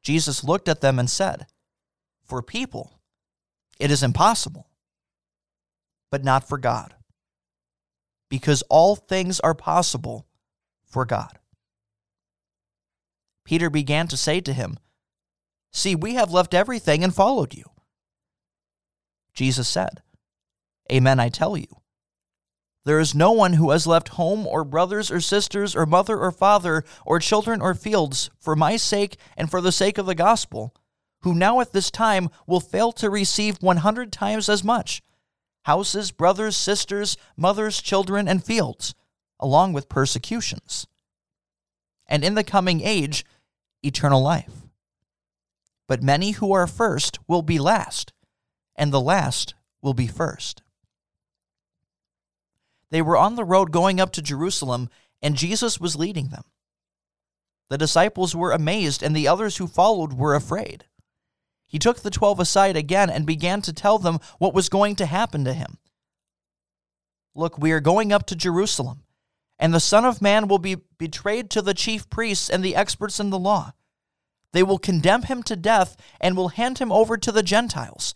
[0.03, 1.47] Jesus looked at them and said,
[2.25, 3.00] For people,
[3.81, 4.69] it is impossible,
[6.11, 6.95] but not for God,
[8.29, 10.27] because all things are possible
[10.85, 11.39] for God.
[13.45, 14.79] Peter began to say to him,
[15.73, 17.65] See, we have left everything and followed you.
[19.33, 20.03] Jesus said,
[20.93, 21.81] Amen, I tell you.
[22.85, 26.33] There is no one who has left home or brothers or sisters or mother or
[26.33, 30.75] father or children or fields for my sake and for the sake of the gospel,
[31.23, 35.03] who now at this time will fail to receive 100 times as much
[35.65, 38.95] houses, brothers, sisters, mothers, children, and fields,
[39.39, 40.87] along with persecutions.
[42.07, 43.25] And in the coming age,
[43.83, 44.51] eternal life.
[45.87, 48.13] But many who are first will be last,
[48.75, 50.63] and the last will be first.
[52.91, 54.89] They were on the road going up to Jerusalem,
[55.23, 56.45] and Jesus was leading them.
[57.69, 60.87] The disciples were amazed, and the others who followed were afraid.
[61.71, 65.07] He took the twelve aside again and began to tell them what was going to
[65.07, 65.79] happen to him.
[67.35, 69.05] Look, we are going up to Jerusalem,
[69.59, 73.21] and the Son of Man will be betrayed to the chief priests and the experts
[73.21, 73.73] in the law.
[74.53, 78.15] They will condemn him to death and will hand him over to the Gentiles.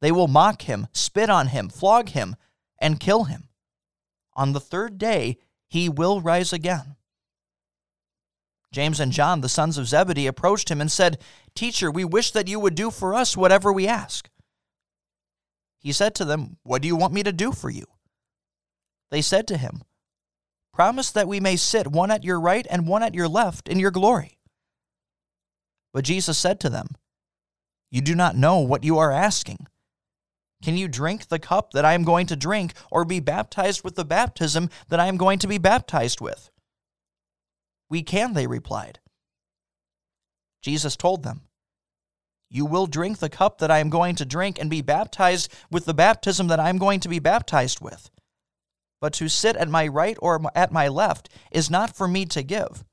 [0.00, 2.36] They will mock him, spit on him, flog him,
[2.78, 3.46] and kill him
[4.36, 6.94] on the third day he will rise again.
[8.76, 11.16] James and John, the sons of Zebedee, approached him and said,
[11.54, 14.28] Teacher, we wish that you would do for us whatever we ask.
[15.78, 17.86] He said to them, What do you want me to do for you?
[19.10, 19.80] They said to him,
[20.74, 23.78] Promise that we may sit one at your right and one at your left in
[23.78, 24.36] your glory.
[25.94, 26.88] But Jesus said to them,
[27.90, 29.68] You do not know what you are asking.
[30.62, 33.94] Can you drink the cup that I am going to drink, or be baptized with
[33.94, 36.50] the baptism that I am going to be baptized with?
[37.88, 38.98] We can, they replied.
[40.62, 41.42] Jesus told them,
[42.50, 45.84] You will drink the cup that I am going to drink, and be baptized with
[45.84, 48.10] the baptism that I am going to be baptized with.
[49.00, 52.42] But to sit at my right or at my left is not for me to
[52.42, 52.84] give.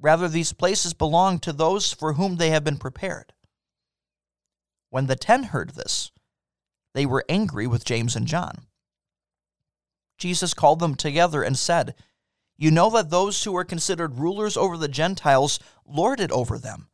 [0.00, 3.32] Rather, these places belong to those for whom they have been prepared.
[4.90, 6.12] When the ten heard this,
[6.92, 8.66] they were angry with James and John.
[10.18, 11.94] Jesus called them together and said,
[12.56, 16.88] You know that those who are considered rulers over the Gentiles lord it over them,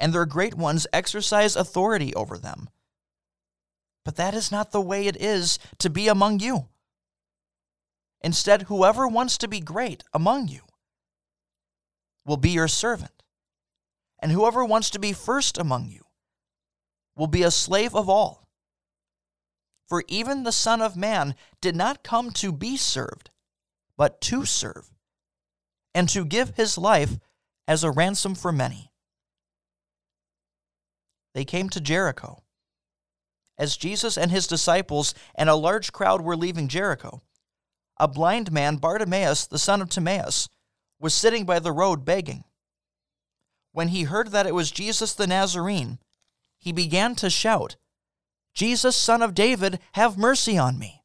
[0.00, 2.70] and their great ones exercise authority over them.
[4.04, 6.68] But that is not the way it is to be among you.
[8.22, 10.62] Instead, whoever wants to be great among you
[12.24, 13.22] will be your servant,
[14.18, 16.02] and whoever wants to be first among you
[17.14, 18.48] will be a slave of all.
[19.86, 23.30] For even the Son of Man did not come to be served,
[23.98, 24.90] but to serve,
[25.94, 27.18] and to give his life
[27.66, 28.90] as a ransom for many.
[31.34, 32.42] They came to Jericho.
[33.56, 37.22] As Jesus and his disciples and a large crowd were leaving Jericho,
[37.98, 40.48] a blind man, Bartimaeus, the son of Timaeus,
[41.00, 42.44] was sitting by the road begging.
[43.72, 45.98] When he heard that it was Jesus the Nazarene,
[46.58, 47.76] he began to shout,
[48.54, 51.02] Jesus, son of David, have mercy on me.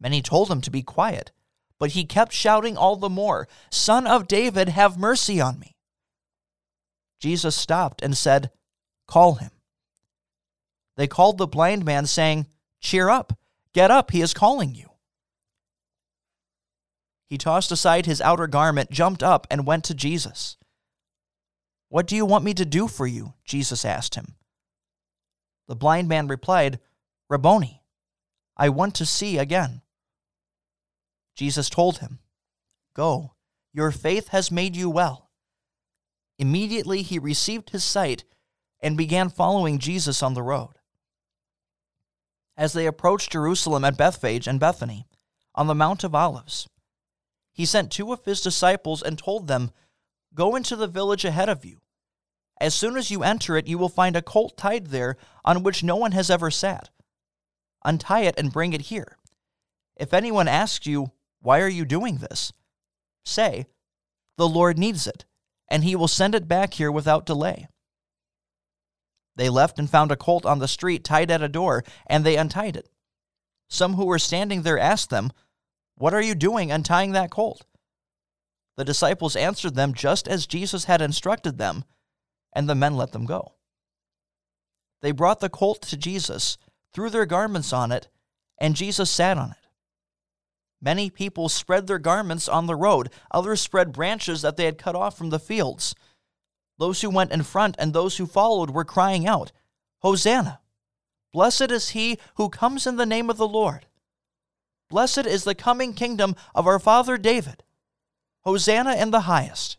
[0.00, 1.30] Many told him to be quiet,
[1.78, 5.76] but he kept shouting all the more, Son of David, have mercy on me.
[7.20, 8.50] Jesus stopped and said,
[9.06, 9.50] Call him.
[10.96, 12.46] They called the blind man, saying,
[12.80, 13.32] Cheer up,
[13.72, 14.90] get up, he is calling you.
[17.28, 20.56] He tossed aside his outer garment, jumped up, and went to Jesus.
[21.88, 23.34] What do you want me to do for you?
[23.44, 24.34] Jesus asked him.
[25.68, 26.80] The blind man replied,
[27.28, 27.82] Rabboni,
[28.56, 29.82] I want to see again.
[31.38, 32.18] Jesus told him,
[32.94, 33.34] Go,
[33.72, 35.30] your faith has made you well.
[36.38, 38.24] Immediately he received his sight
[38.80, 40.78] and began following Jesus on the road.
[42.56, 45.06] As they approached Jerusalem at Bethphage and Bethany,
[45.54, 46.68] on the Mount of Olives,
[47.52, 49.70] he sent two of his disciples and told them,
[50.34, 51.80] Go into the village ahead of you
[52.60, 55.84] as soon as you enter it, you will find a colt tied there on which
[55.84, 56.90] no one has ever sat.
[57.84, 59.16] Untie it and bring it here.
[59.96, 62.52] If anyone asks you, Why are you doing this?
[63.24, 63.66] say,
[64.36, 65.24] The Lord needs it,
[65.68, 67.68] and he will send it back here without delay.
[69.36, 72.36] They left and found a colt on the street tied at a door, and they
[72.36, 72.88] untied it.
[73.68, 75.30] Some who were standing there asked them,
[75.96, 77.64] What are you doing untying that colt?
[78.76, 81.84] The disciples answered them just as Jesus had instructed them
[82.52, 83.52] and the men let them go.
[85.00, 86.58] They brought the colt to Jesus,
[86.92, 88.08] threw their garments on it,
[88.58, 89.57] and Jesus sat on it.
[90.80, 94.94] Many people spread their garments on the road, others spread branches that they had cut
[94.94, 95.94] off from the fields.
[96.78, 99.50] Those who went in front and those who followed were crying out,
[100.00, 100.60] Hosanna!
[101.32, 103.86] Blessed is he who comes in the name of the Lord.
[104.88, 107.62] Blessed is the coming kingdom of our father David.
[108.44, 109.76] Hosanna in the highest.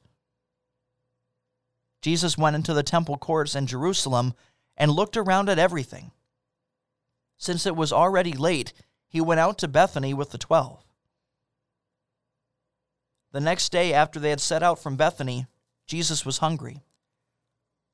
[2.02, 4.34] Jesus went into the temple courts in Jerusalem
[4.78, 6.12] and looked around at everything.
[7.38, 8.74] Since it was already late,
[9.08, 10.86] he went out to Bethany with the twelve.
[13.32, 15.46] The next day, after they had set out from Bethany,
[15.86, 16.82] Jesus was hungry.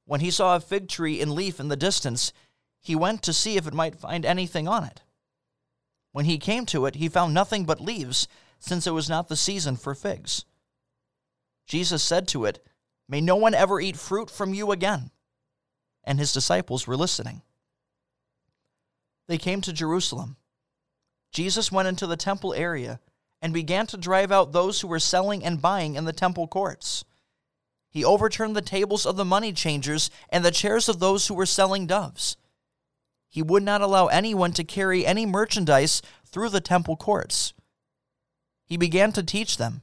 [0.05, 2.31] When he saw a fig tree in leaf in the distance,
[2.79, 5.01] he went to see if it might find anything on it.
[6.11, 8.27] When he came to it, he found nothing but leaves,
[8.59, 10.45] since it was not the season for figs.
[11.65, 12.63] Jesus said to it,
[13.09, 15.11] May no one ever eat fruit from you again.
[16.03, 17.41] And his disciples were listening.
[19.27, 20.37] They came to Jerusalem.
[21.31, 22.99] Jesus went into the temple area
[23.45, 27.05] and began to drive out those who were selling and buying in the temple courts.
[27.89, 31.45] He overturned the tables of the money changers and the chairs of those who were
[31.45, 32.35] selling doves
[33.35, 37.53] he would not allow anyone to carry any merchandise through the temple courts.
[38.63, 39.81] He began to teach them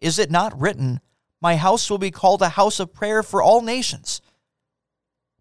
[0.00, 0.98] Is it not written,
[1.40, 4.20] My house will be called a house of prayer for all nations?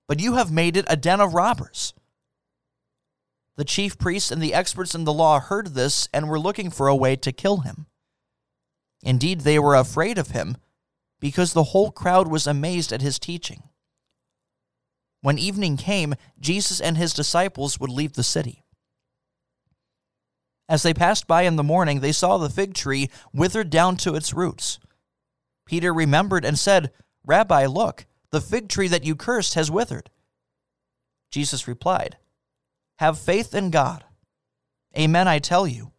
[0.07, 1.95] But you have made it a den of robbers.
[3.55, 6.87] The chief priests and the experts in the law heard this and were looking for
[6.87, 7.85] a way to kill him.
[9.03, 10.57] Indeed, they were afraid of him
[11.19, 13.63] because the whole crowd was amazed at his teaching.
[15.21, 18.63] When evening came, Jesus and his disciples would leave the city.
[20.67, 24.15] As they passed by in the morning, they saw the fig tree withered down to
[24.15, 24.79] its roots.
[25.65, 26.91] Peter remembered and said,
[27.25, 30.09] Rabbi, look, the fig tree that you cursed has withered.
[31.31, 32.17] Jesus replied,
[32.99, 34.03] Have faith in God.
[34.97, 35.91] Amen, I tell you.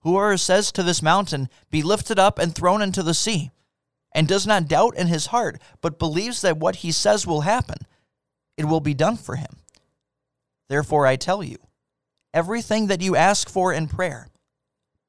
[0.00, 3.50] Whoever says to this mountain, Be lifted up and thrown into the sea,
[4.12, 7.86] and does not doubt in his heart, but believes that what he says will happen,
[8.56, 9.60] it will be done for him.
[10.68, 11.58] Therefore, I tell you,
[12.34, 14.28] everything that you ask for in prayer,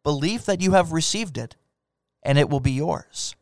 [0.04, 1.56] believe that you have received it,
[2.22, 3.36] and it will be yours.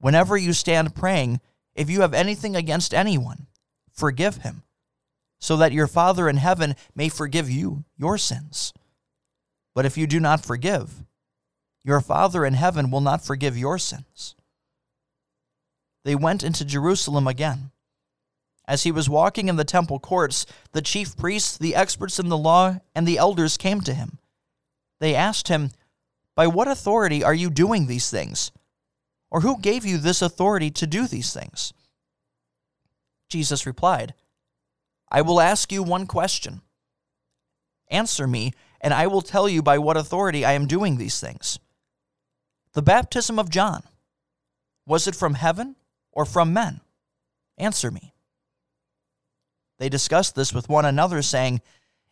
[0.00, 1.40] Whenever you stand praying,
[1.74, 3.46] if you have anything against anyone,
[3.92, 4.62] forgive him,
[5.38, 8.72] so that your Father in heaven may forgive you your sins.
[9.74, 11.04] But if you do not forgive,
[11.84, 14.34] your Father in heaven will not forgive your sins.
[16.04, 17.70] They went into Jerusalem again.
[18.66, 22.36] As he was walking in the temple courts, the chief priests, the experts in the
[22.36, 24.18] law, and the elders came to him.
[25.00, 25.70] They asked him,
[26.34, 28.50] By what authority are you doing these things?
[29.30, 31.72] Or who gave you this authority to do these things?
[33.28, 34.14] Jesus replied,
[35.10, 36.60] I will ask you one question.
[37.88, 41.58] Answer me, and I will tell you by what authority I am doing these things.
[42.74, 43.82] The baptism of John,
[44.86, 45.76] was it from heaven
[46.12, 46.80] or from men?
[47.56, 48.12] Answer me.
[49.78, 51.60] They discussed this with one another, saying,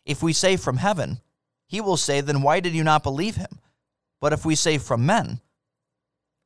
[0.05, 1.19] If we say from heaven,
[1.67, 3.59] he will say, Then why did you not believe him?
[4.19, 5.41] But if we say from men,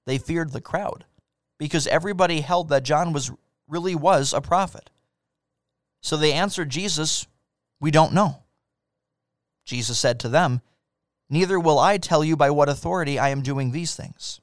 [0.06, 1.06] they feared the crowd,
[1.58, 3.32] because everybody held that John was
[3.68, 4.90] really was a prophet.
[6.02, 7.28] So they answered Jesus,
[7.80, 8.44] We don't know.
[9.66, 10.62] Jesus said to them,
[11.30, 14.42] Neither will I tell you by what authority I am doing these things.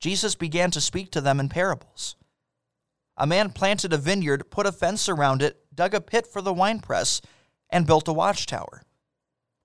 [0.00, 2.16] Jesus began to speak to them in parables.
[3.16, 6.52] A man planted a vineyard, put a fence around it, dug a pit for the
[6.52, 7.22] winepress,
[7.70, 8.82] and built a watchtower.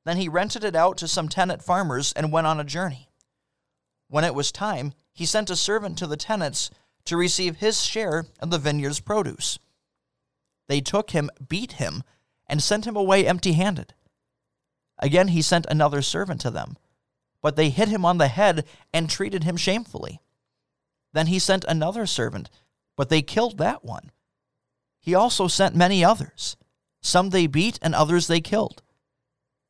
[0.06, 3.10] Then he rented it out to some tenant farmers and went on a journey.
[4.08, 6.70] When it was time, he sent a servant to the tenants
[7.06, 9.60] to receive his share of the vineyard's produce.
[10.72, 12.02] They took him, beat him,
[12.48, 13.94] and sent him away empty handed.
[15.00, 16.78] Again he sent another servant to them,
[17.42, 20.22] but they hit him on the head and treated him shamefully.
[21.12, 22.50] Then he sent another servant
[22.96, 24.12] but they killed that one.
[25.02, 26.56] He also sent many others.
[27.02, 28.82] Some they beat, and others they killed.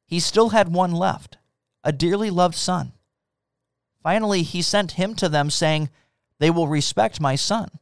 [0.05, 1.39] He still had one left,
[1.83, 2.93] a dearly loved son.
[4.03, 5.89] Finally, he sent him to them, saying,
[6.37, 7.79] They will respect my son.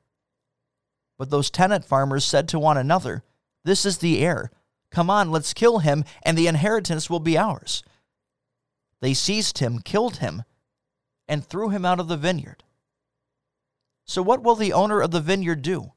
[1.20, 3.24] But those tenant farmers said to one another,
[3.66, 4.50] This is the heir.
[4.90, 7.84] Come on, let's kill him, and the inheritance will be ours.
[9.02, 10.44] They seized him, killed him,
[11.28, 12.64] and threw him out of the vineyard.
[14.06, 15.92] So, what will the owner of the vineyard do?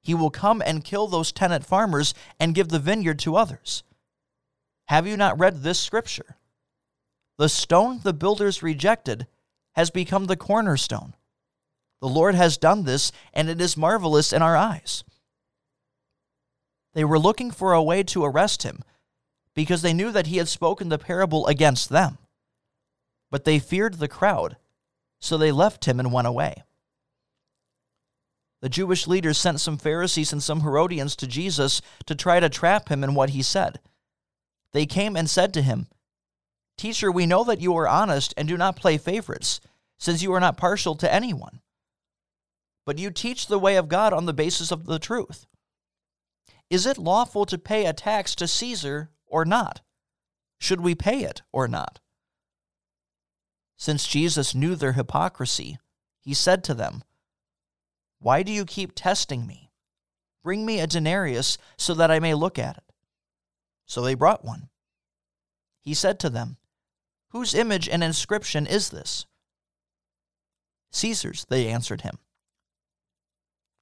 [0.00, 3.82] He will come and kill those tenant farmers and give the vineyard to others.
[4.86, 6.36] Have you not read this scripture?
[7.36, 9.26] The stone the builders rejected
[9.74, 11.14] has become the cornerstone.
[12.00, 15.04] The Lord has done this, and it is marvelous in our eyes.
[16.94, 18.82] They were looking for a way to arrest him
[19.54, 22.18] because they knew that he had spoken the parable against them.
[23.30, 24.56] But they feared the crowd,
[25.20, 26.62] so they left him and went away.
[28.60, 32.88] The Jewish leaders sent some Pharisees and some Herodians to Jesus to try to trap
[32.88, 33.80] him in what he said.
[34.72, 35.86] They came and said to him,
[36.76, 39.60] Teacher, we know that you are honest and do not play favorites,
[39.98, 41.60] since you are not partial to anyone.
[42.88, 45.44] But you teach the way of God on the basis of the truth.
[46.70, 49.82] Is it lawful to pay a tax to Caesar or not?
[50.58, 52.00] Should we pay it or not?
[53.76, 55.76] Since Jesus knew their hypocrisy,
[56.18, 57.04] he said to them,
[58.20, 59.70] Why do you keep testing me?
[60.42, 62.94] Bring me a denarius so that I may look at it.
[63.84, 64.70] So they brought one.
[65.82, 66.56] He said to them,
[67.32, 69.26] Whose image and inscription is this?
[70.90, 72.18] Caesar's, they answered him.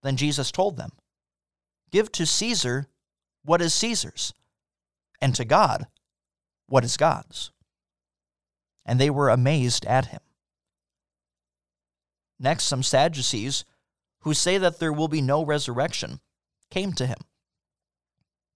[0.02, 0.90] Then Jesus told them,
[1.90, 2.86] Give to Caesar
[3.44, 4.34] what is Caesar's
[5.20, 5.86] and to God
[6.68, 7.50] what is God's.
[8.84, 10.20] And they were amazed at him.
[12.38, 13.64] Next, some Sadducees,
[14.20, 16.20] who say that there will be no resurrection,
[16.70, 17.18] came to him.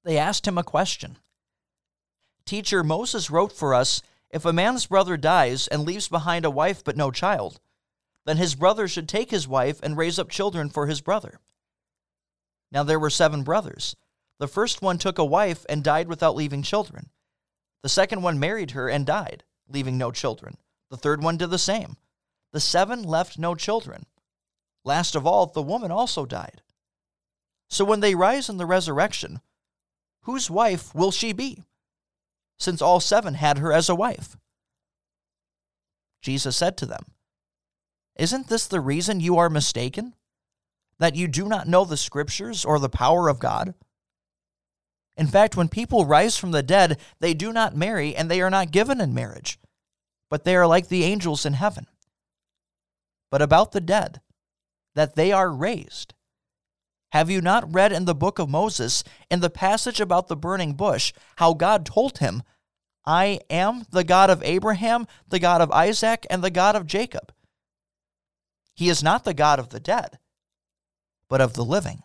[0.05, 1.19] They asked him a question
[2.45, 6.85] Teacher, Moses wrote for us if a man's brother dies and leaves behind a wife
[6.85, 7.61] but no child,
[8.31, 11.41] then his brother should take his wife and raise up children for his brother.
[12.71, 13.97] Now there were seven brothers.
[14.39, 17.11] The first one took a wife and died without leaving children.
[17.83, 20.59] The second one married her and died, leaving no children.
[20.91, 21.97] The third one did the same.
[22.53, 24.07] The seven left no children.
[24.85, 26.63] Last of all, the woman also died.
[27.69, 29.41] So when they rise in the resurrection,
[30.23, 31.65] whose wife will she be?
[32.61, 34.37] Since all seven had her as a wife.
[36.23, 37.07] Jesus said to them,
[38.17, 40.15] Isn't this the reason you are mistaken?
[40.99, 43.75] That you do not know the Scriptures or the power of God?
[45.17, 48.51] In fact, when people rise from the dead, they do not marry and they are
[48.51, 49.59] not given in marriage,
[50.31, 51.87] but they are like the angels in heaven.
[53.31, 54.21] But about the dead,
[54.95, 56.15] that they are raised.
[57.13, 60.75] Have you not read in the book of Moses, in the passage about the burning
[60.75, 62.43] bush, how God told him,
[63.05, 67.33] I am the God of Abraham, the God of Isaac, and the God of Jacob?
[68.81, 70.19] He is not the God of the dead,
[71.29, 72.03] but of the living.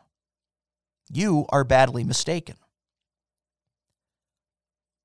[1.10, 2.58] You are badly mistaken.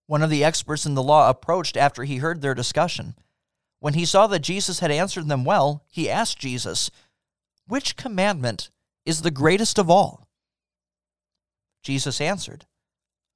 [0.09, 3.15] One of the experts in the law approached after he heard their discussion.
[3.79, 6.91] When he saw that Jesus had answered them well, he asked Jesus,
[7.69, 8.71] Which commandment
[9.07, 10.27] is the greatest of all?
[11.85, 12.67] Jesus answered,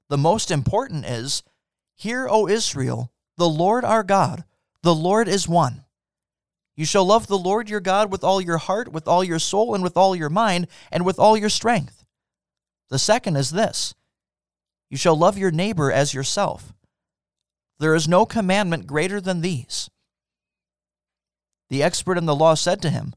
[0.09, 1.45] The most important is,
[1.95, 4.43] Hear, O Israel, the Lord our God,
[4.83, 5.85] the Lord is one.
[6.77, 9.75] You shall love the Lord your God with all your heart, with all your soul,
[9.75, 12.05] and with all your mind, and with all your strength.
[12.91, 13.95] The second is this
[14.91, 16.73] you shall love your neighbor as yourself.
[17.81, 19.91] There is no commandment greater than these.
[21.69, 23.15] The expert in the law said to him,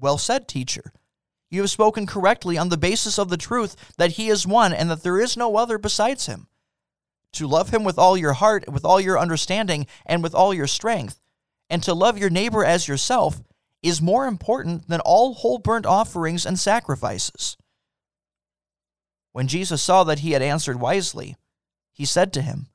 [0.00, 0.92] Well said, teacher.
[1.50, 4.90] You have spoken correctly on the basis of the truth that he is one and
[4.90, 6.48] that there is no other besides him.
[7.34, 10.66] To love him with all your heart, with all your understanding, and with all your
[10.66, 11.20] strength,
[11.74, 13.42] and to love your neighbor as yourself
[13.82, 17.56] is more important than all whole burnt offerings and sacrifices.
[19.32, 21.34] When Jesus saw that he had answered wisely,
[21.92, 22.68] he said to him,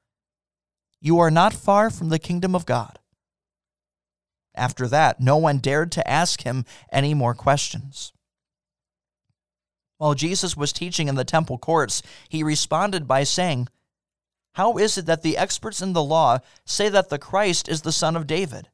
[1.00, 3.00] You are not far from the kingdom of God.
[4.54, 8.12] After that, no one dared to ask him any more questions.
[9.98, 13.70] While Jesus was teaching in the temple courts, he responded by saying,
[14.56, 17.94] How is it that the experts in the law say that the Christ is the
[17.94, 18.68] son of David?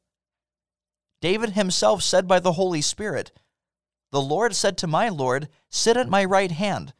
[1.20, 3.32] David himself said by the Holy Spirit,
[4.12, 6.92] The Lord said to my Lord, Sit at my right hand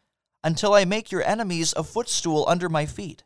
[0.43, 3.24] until I make your enemies a footstool under my feet.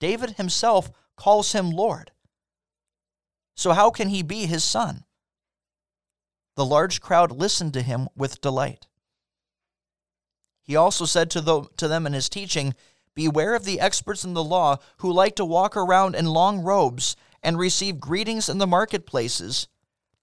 [0.00, 2.10] David himself calls him Lord.
[3.54, 5.04] So, how can he be his son?
[6.56, 8.86] The large crowd listened to him with delight.
[10.62, 12.74] He also said to, the, to them in his teaching,
[13.14, 17.14] Beware of the experts in the law who like to walk around in long robes
[17.42, 19.68] and receive greetings in the marketplaces.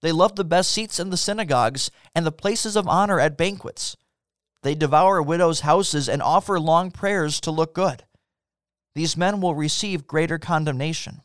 [0.00, 3.96] They love the best seats in the synagogues and the places of honor at banquets
[4.62, 8.04] they devour widows' houses and offer long prayers to look good.
[8.94, 11.22] These men will receive greater condemnation.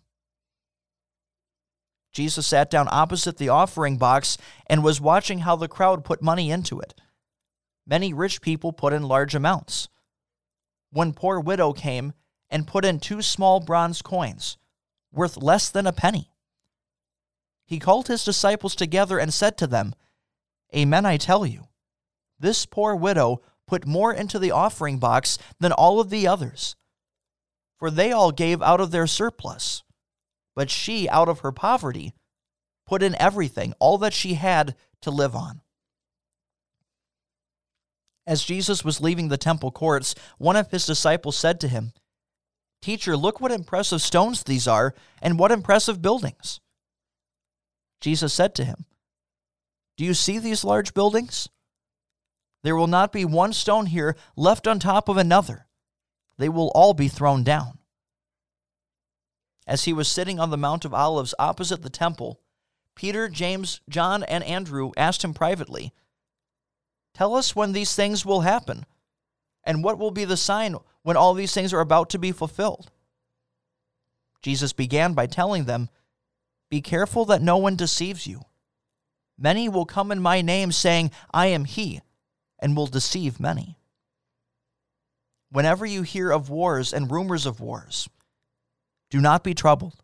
[2.14, 6.50] Jesus sat down opposite the offering box and was watching how the crowd put money
[6.50, 7.02] into it.
[7.86, 9.90] Many rich people put in large amounts.
[10.92, 12.14] One poor widow came
[12.50, 14.58] and put in two small bronze coins,
[15.16, 16.32] worth less than a penny.
[17.66, 19.96] He called his disciples together and said to them,
[20.76, 21.68] Amen, I tell you
[22.40, 26.76] this poor widow put more into the offering box than all of the others.
[27.78, 29.84] for they all gave out of their surplus.
[30.56, 32.14] But she, out of her poverty,
[32.86, 35.62] put in everything, all that she had to live on.
[38.26, 41.92] As Jesus was leaving the temple courts, one of his disciples said to him,
[42.86, 46.60] Teacher, look what impressive stones these are, and what impressive buildings.
[48.00, 48.86] Jesus said to him,
[49.98, 51.50] Do you see these large buildings?
[52.62, 55.66] There will not be one stone here left on top of another.
[56.38, 57.80] They will all be thrown down.
[59.66, 62.40] As he was sitting on the Mount of Olives opposite the temple,
[62.96, 65.92] Peter, James, John, and Andrew asked him privately,
[67.16, 68.86] Tell us when these things will happen,
[69.64, 70.76] and what will be the sign
[71.06, 72.90] when all these things are about to be fulfilled.
[74.42, 75.88] Jesus began by telling them,
[76.72, 78.42] Be careful that no one deceives you.
[79.38, 82.02] Many will come in my name, saying, I am he,
[82.58, 83.78] and will deceive many.
[85.52, 88.10] Whenever you hear of wars and rumors of wars,
[89.12, 90.02] do not be troubled.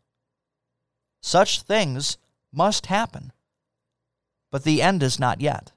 [1.19, 2.19] Such things
[2.53, 3.31] must happen,
[4.51, 5.71] but the end is not yet.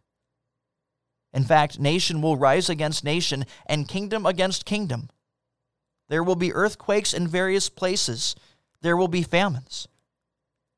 [1.33, 5.09] In fact, nation will rise against nation and kingdom against kingdom.
[6.09, 8.37] There will be earthquakes in various places.
[8.83, 9.89] There will be famines.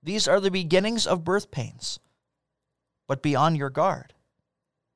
[0.03, 1.98] These are the beginnings of birth pains.
[3.09, 4.15] But be on your guard.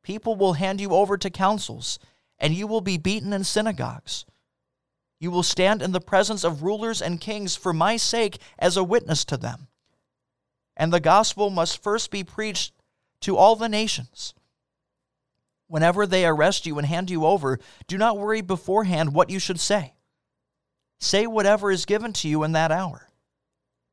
[0.03, 1.99] People will hand you over to councils,
[2.39, 4.25] and you will be beaten in synagogues.
[5.19, 8.85] You will stand in the presence of rulers and kings for my sake as a
[8.85, 9.69] witness to them.
[10.77, 12.73] And the gospel must first be preached
[13.21, 14.33] to all the nations.
[15.67, 19.61] Whenever they arrest you and hand you over, do not worry beforehand what you should
[19.61, 19.95] say.
[21.01, 23.09] Say whatever is given to you in that hour,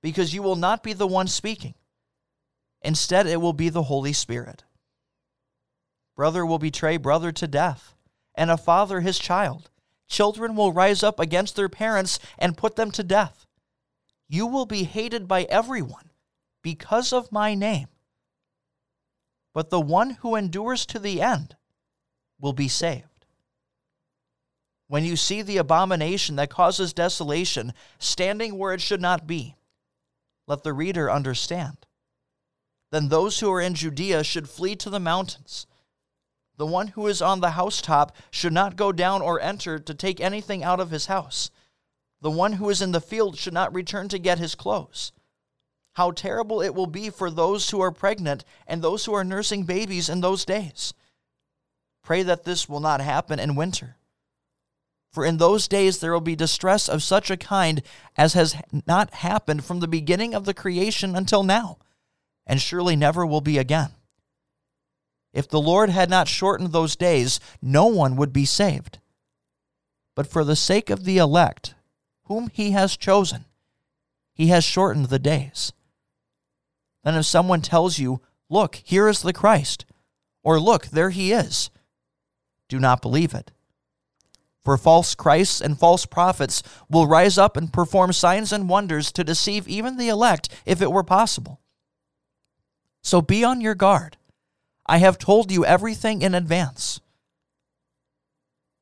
[0.02, 1.74] because you will not be the one speaking.
[2.82, 4.64] Instead, it will be the Holy Spirit.
[6.16, 7.96] Brother will betray brother to death,
[8.36, 9.70] and a father his child.
[10.10, 13.46] Children will rise up against their parents and put them to death.
[14.28, 16.12] You will be hated by everyone
[16.62, 17.88] because of my name.
[19.54, 21.56] But the one who endures to the end
[22.40, 23.07] will be saved.
[24.88, 29.56] When you see the abomination that causes desolation standing where it should not be,
[30.48, 31.86] let the reader understand.
[32.92, 35.68] Then those who are in Judea should flee to the mountains.
[36.56, 40.22] The one who is on the housetop should not go down or enter to take
[40.22, 41.52] anything out of his house.
[42.22, 45.12] The one who is in the field should not return to get his clothes.
[45.94, 49.64] How terrible it will be for those who are pregnant and those who are nursing
[49.64, 50.94] babies in those days.
[52.04, 53.98] Pray that this will not happen in winter.
[55.12, 57.82] For in those days there will be distress of such a kind
[58.16, 58.56] as has
[58.86, 61.78] not happened from the beginning of the creation until now,
[62.46, 63.92] and surely never will be again.
[65.34, 69.00] If the Lord had not shortened those days, no one would be saved.
[70.16, 71.76] But for the sake of the elect,
[72.24, 73.46] whom he has chosen,
[74.34, 75.74] he has shortened the days.
[77.04, 79.86] Then if someone tells you, Look, here is the Christ,
[80.42, 81.70] or Look, there he is,
[82.70, 83.52] do not believe it.
[84.68, 89.24] For false Christs and false prophets will rise up and perform signs and wonders to
[89.24, 91.62] deceive even the elect if it were possible.
[93.02, 94.18] So be on your guard.
[94.86, 97.00] I have told you everything in advance.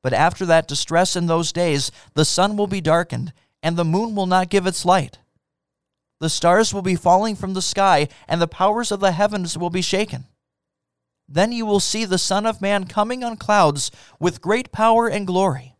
[0.01, 3.31] But after that distress in those days, the sun will be darkened,
[3.61, 5.19] and the moon will not give its light.
[6.19, 9.69] The stars will be falling from the sky, and the powers of the heavens will
[9.69, 10.25] be shaken.
[11.29, 15.27] Then you will see the Son of Man coming on clouds with great power and
[15.27, 15.73] glory.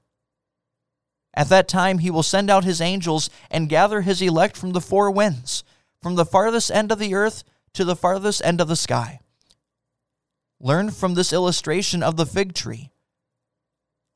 [1.35, 4.81] At that time he will send out his angels and gather his elect from the
[4.81, 5.63] four winds,
[6.01, 7.43] from the farthest end of the earth
[7.73, 9.19] to the farthest end of the sky.
[10.59, 12.89] Learn from this illustration of the fig tree.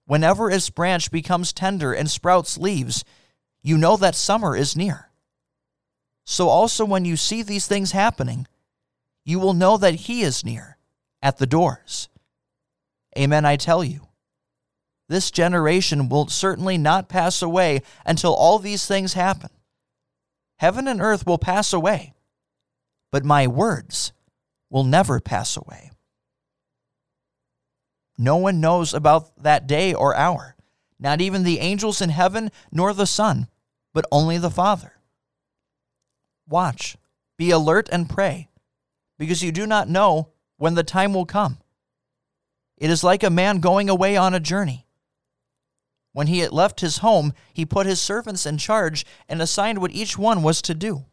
[0.06, 3.04] Whenever its branch becomes tender and sprouts leaves,
[3.62, 5.12] you know that summer is near.
[6.26, 8.48] So also when you see these things happening,
[9.26, 10.78] you will know that he is near
[11.22, 12.08] at the doors.
[13.18, 14.09] Amen, I tell you.
[15.10, 19.50] This generation will certainly not pass away until all these things happen.
[20.60, 22.14] Heaven and earth will pass away,
[23.12, 24.14] but my words
[24.70, 25.90] will never pass away.
[28.20, 30.56] No one knows about that day or hour,
[31.00, 33.48] not even the angels in heaven nor the Son,
[33.94, 34.94] but only the Father.
[36.48, 36.98] Watch,
[37.36, 38.50] be alert, and pray,
[39.18, 41.58] because you do not know when the time will come.
[42.78, 44.86] It is like a man going away on a journey.
[46.20, 49.94] When he had left his home, he put his servants in charge and assigned what
[49.94, 51.06] each one was to do.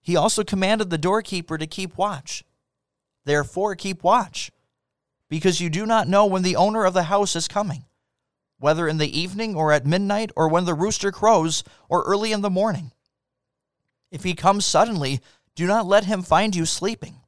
[0.00, 2.42] He also commanded the doorkeeper to keep watch.
[3.24, 4.50] Therefore, keep watch,
[5.28, 7.84] because you do not know when the owner of the house is coming,
[8.58, 12.40] whether in the evening or at midnight or when the rooster crows or early in
[12.40, 12.90] the morning.
[14.10, 15.20] If he comes suddenly,
[15.54, 17.20] do not let him find you sleeping.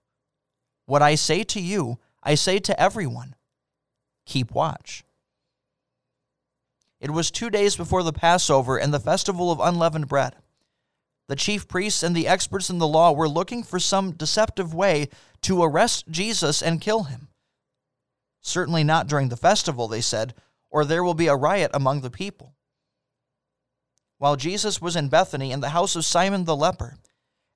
[0.87, 3.37] What I say to you, I say to everyone
[4.27, 5.05] keep watch.
[7.01, 10.37] It was two days before the Passover and the festival of unleavened bread.
[11.29, 15.09] The chief priests and the experts in the law were looking for some deceptive way
[15.43, 17.29] to arrest Jesus and kill him.
[18.43, 20.35] Certainly not during the festival, they said,
[20.71, 22.55] or there will be a riot among the people.
[24.19, 26.99] While Jesus was in Bethany in the house of Simon the leper,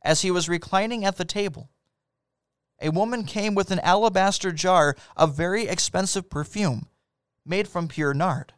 [0.02, 1.68] as he was reclining at the table,
[2.80, 6.88] a woman came with an alabaster jar of very expensive perfume
[7.44, 8.53] made from pure nard.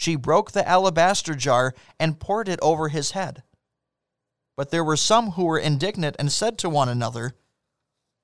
[0.00, 3.42] She broke the alabaster jar and poured it over his head.
[4.56, 7.34] But there were some who were indignant and said to one another,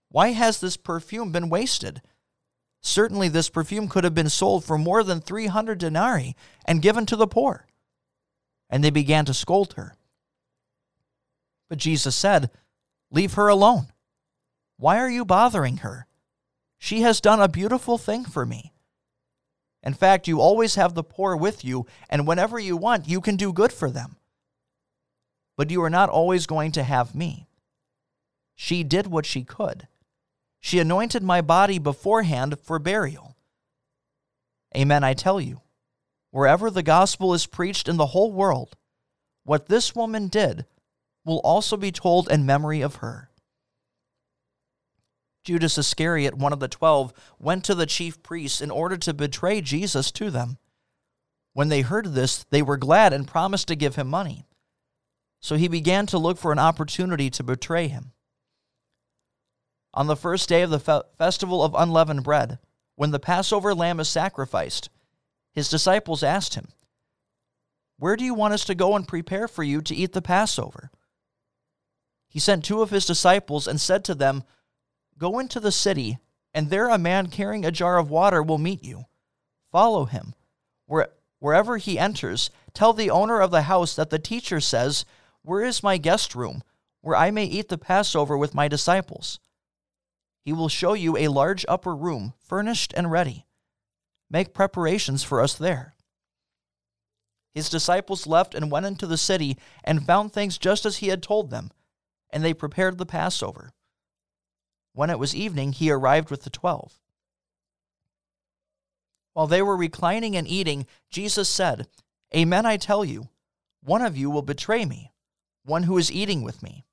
[0.09, 2.01] Why has this perfume been wasted?
[2.81, 6.35] Certainly, this perfume could have been sold for more than 300 denarii
[6.65, 7.67] and given to the poor.
[8.71, 9.95] And they began to scold her.
[11.69, 12.49] But Jesus said,
[13.11, 13.89] Leave her alone.
[14.79, 16.07] Why are you bothering her?
[16.79, 18.73] She has done a beautiful thing for me.
[19.87, 23.37] In fact, you always have the poor with you, and whenever you want, you can
[23.37, 24.17] do good for them.
[25.57, 27.47] But you are not always going to have me.
[28.55, 29.89] She did what she could
[30.67, 33.37] she anointed my body beforehand for burial.
[34.77, 35.61] Amen, I tell you,
[36.33, 38.77] wherever the gospel is preached in the whole world,
[39.45, 40.67] what this woman did
[41.25, 43.31] will also be told in memory of her.
[45.47, 49.61] Judas Iscariot, one of the twelve, went to the chief priests in order to betray
[49.61, 50.59] Jesus to them.
[51.53, 54.45] When they heard this, they were glad and promised to give him money.
[55.41, 58.11] So he began to look for an opportunity to betray him.
[59.95, 62.59] On the first day of the fe- festival of unleavened bread,
[62.97, 64.91] when the Passover lamb is sacrificed,
[65.53, 66.69] his disciples asked him,
[67.99, 70.91] Where do you want us to go and prepare for you to eat the Passover?
[72.29, 74.43] He sent two of his disciples and said to them,
[75.19, 76.19] Go into the city,
[76.53, 79.07] and there a man carrying a jar of water will meet you.
[79.73, 80.35] Follow him.
[80.87, 85.05] Where, wherever he enters, tell the owner of the house that the teacher says,
[85.43, 86.63] Where is my guest room,
[87.01, 89.41] where I may eat the Passover with my disciples?
[90.45, 93.47] He will show you a large upper room, furnished and ready.
[94.31, 95.95] Make preparations for us there.
[97.55, 101.23] His disciples left and went into the city and found things just as he had
[101.23, 101.71] told them,
[102.31, 103.73] and they prepared the Passover.
[104.97, 106.99] When it was evening, he arrived with the twelve.
[109.35, 111.87] While they were reclining and eating, Jesus said,
[112.35, 113.29] Amen, I tell you,
[113.83, 115.13] one of you will betray me,
[115.67, 116.87] one who is eating with me.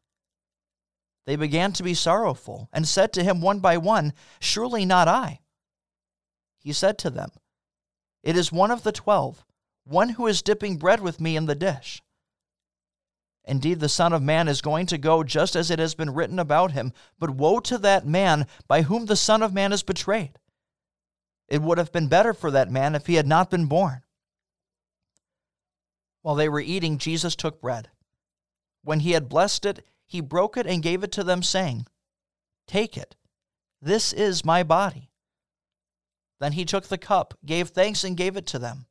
[1.26, 4.12] They began to be sorrowful and said to him one by one,
[4.42, 5.40] Surely not I.
[6.60, 7.30] He said to them,
[8.22, 9.46] It is one of the twelve,
[9.86, 12.04] one who is dipping bread with me in the dish.
[13.46, 16.40] Indeed, the Son of Man is going to go just as it has been written
[16.40, 20.40] about him, but woe to that man by whom the Son of Man is betrayed.
[21.50, 24.04] It would have been better for that man if he had not been born.
[26.22, 27.90] While they were eating, Jesus took bread.
[28.84, 31.86] When he had blessed it, he broke it and gave it to them, saying,
[32.66, 33.16] Take it.
[33.82, 35.10] This is my body.
[36.40, 38.86] Then he took the cup, gave thanks, and gave it to them.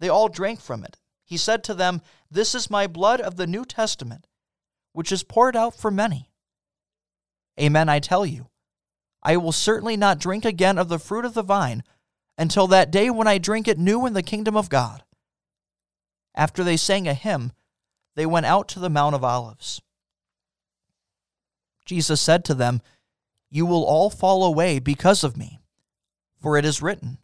[0.00, 0.98] They all drank from it.
[1.26, 2.00] He said to them,
[2.30, 4.28] This is my blood of the New Testament,
[4.92, 6.30] which is poured out for many.
[7.60, 8.46] Amen, I tell you.
[9.24, 11.82] I will certainly not drink again of the fruit of the vine
[12.38, 15.02] until that day when I drink it new in the kingdom of God.
[16.32, 17.52] After they sang a hymn,
[18.14, 19.82] they went out to the Mount of Olives.
[21.84, 22.82] Jesus said to them,
[23.50, 25.60] You will all fall away because of me.
[26.40, 27.18] For it is written,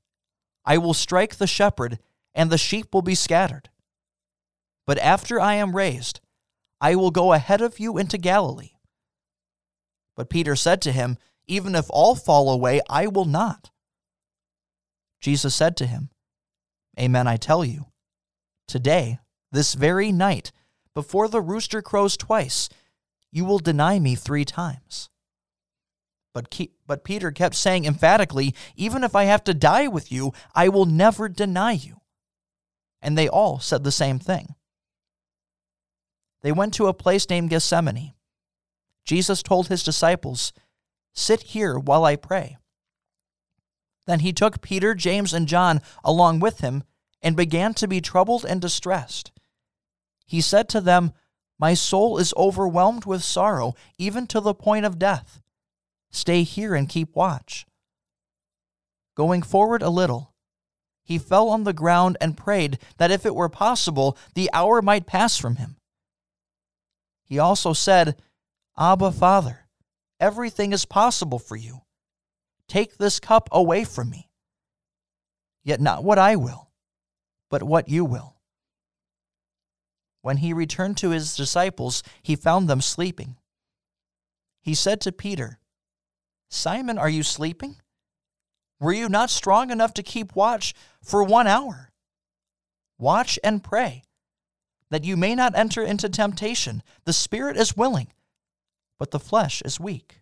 [0.64, 2.00] I will strike the shepherd,
[2.34, 3.68] and the sheep will be scattered.
[4.86, 6.20] But after I am raised,
[6.80, 8.72] I will go ahead of you into Galilee.
[10.16, 13.70] But Peter said to him, Even if all fall away, I will not.
[15.20, 16.10] Jesus said to him,
[16.98, 17.86] Amen, I tell you.
[18.66, 19.18] Today,
[19.52, 20.52] this very night,
[20.94, 22.68] before the rooster crows twice,
[23.30, 25.08] you will deny me three times.
[26.34, 30.68] But, but Peter kept saying emphatically, Even if I have to die with you, I
[30.68, 32.00] will never deny you.
[33.00, 34.54] And they all said the same thing.
[36.42, 38.14] They went to a place named Gethsemane.
[39.04, 40.52] Jesus told his disciples,
[41.12, 42.56] Sit here while I pray.
[44.06, 46.84] Then he took Peter, James, and John along with him
[47.20, 49.30] and began to be troubled and distressed.
[50.26, 51.12] He said to them,
[51.62, 55.40] my soul is overwhelmed with sorrow, even to the point of death.
[56.10, 57.66] Stay here and keep watch.
[59.14, 60.34] Going forward a little,
[61.04, 65.06] he fell on the ground and prayed that if it were possible, the hour might
[65.06, 65.76] pass from him.
[67.32, 68.16] He also said,
[68.76, 69.60] Abba, Father,
[70.20, 71.80] everything is possible for you.
[72.68, 74.28] Take this cup away from me.
[75.64, 76.68] Yet not what I will,
[77.48, 78.36] but what you will.
[80.20, 83.38] When he returned to his disciples, he found them sleeping.
[84.60, 85.58] He said to Peter,
[86.50, 87.76] Simon, are you sleeping?
[88.78, 91.92] Were you not strong enough to keep watch for one hour?
[92.98, 94.02] Watch and pray,
[94.92, 96.82] that you may not enter into temptation.
[97.06, 98.08] The spirit is willing,
[98.98, 100.20] but the flesh is weak.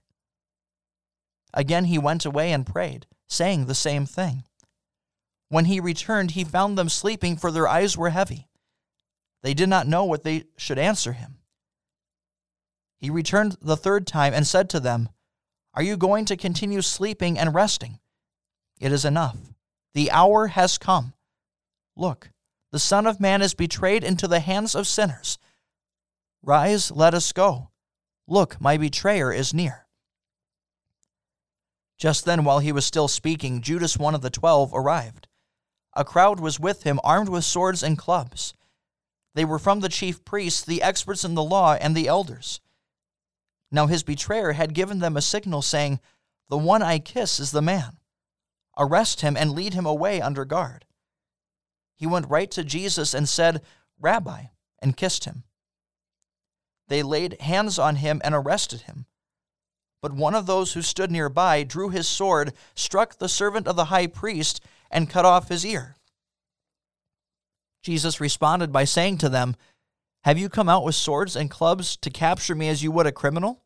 [1.53, 4.45] Again he went away and prayed, saying the same thing.
[5.49, 8.47] When he returned, he found them sleeping, for their eyes were heavy.
[9.43, 11.39] They did not know what they should answer him.
[12.97, 15.09] He returned the third time and said to them,
[15.75, 17.99] Are you going to continue sleeping and resting?
[18.79, 19.37] It is enough.
[19.95, 21.15] The hour has come.
[21.97, 22.31] Look,
[22.73, 25.39] the Son of Man is betrayed into the hands of sinners.
[26.43, 27.71] Rise, let us go.
[28.27, 29.87] Look, my betrayer is near.
[31.99, 35.27] Just then, while he was still speaking, Judas, one of the twelve, arrived.
[35.95, 38.55] A crowd was with him, armed with swords and clubs.
[39.35, 42.61] They were from the chief priests, the experts in the law, and the elders.
[43.71, 46.01] Now his betrayer had given them a signal, saying,
[46.49, 47.99] The one I kiss is the man.
[48.79, 50.87] Arrest him and lead him away under guard.
[52.01, 53.61] He went right to Jesus and said,
[54.01, 54.45] Rabbi,
[54.81, 55.45] and kissed him.
[56.89, 59.05] They laid hands on him and arrested him.
[60.01, 63.85] But one of those who stood nearby drew his sword, struck the servant of the
[63.85, 65.95] high priest, and cut off his ear.
[67.83, 69.55] Jesus responded by saying to them,
[70.25, 73.13] Have you come out with swords and clubs to capture me as you would a
[73.13, 73.63] criminal?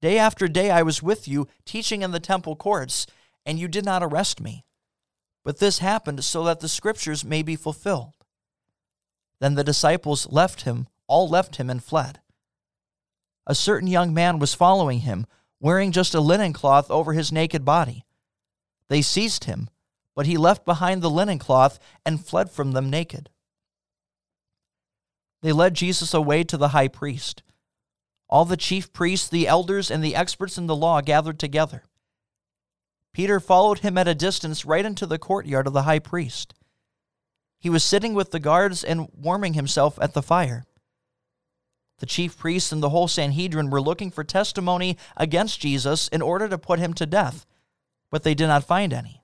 [0.00, 3.06] Day after day I was with you, teaching in the temple courts,
[3.44, 4.64] and you did not arrest me.
[5.48, 8.12] But this happened so that the scriptures may be fulfilled.
[9.40, 12.20] Then the disciples left him, all left him, and fled.
[13.46, 15.24] A certain young man was following him,
[15.58, 18.04] wearing just a linen cloth over his naked body.
[18.88, 19.70] They seized him
[20.18, 23.30] but he left behind the linen cloth and fled from them naked.
[25.42, 27.44] They led Jesus away to the high priest.
[28.28, 31.84] All the chief priests, the elders, and the experts in the law gathered together.
[33.12, 36.54] Peter followed him at a distance right into the courtyard of the high priest.
[37.58, 40.64] He was sitting with the guards and warming himself at the fire.
[41.98, 46.48] The chief priests and the whole Sanhedrin were looking for testimony against Jesus in order
[46.48, 47.44] to put him to death,
[48.10, 49.22] but they did not find any.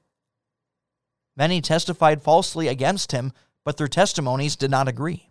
[1.36, 3.32] Many testified falsely against him,
[3.64, 5.30] but their testimonies did not agree.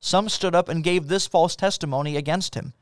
[0.00, 2.74] Some stood up and gave this false testimony against him.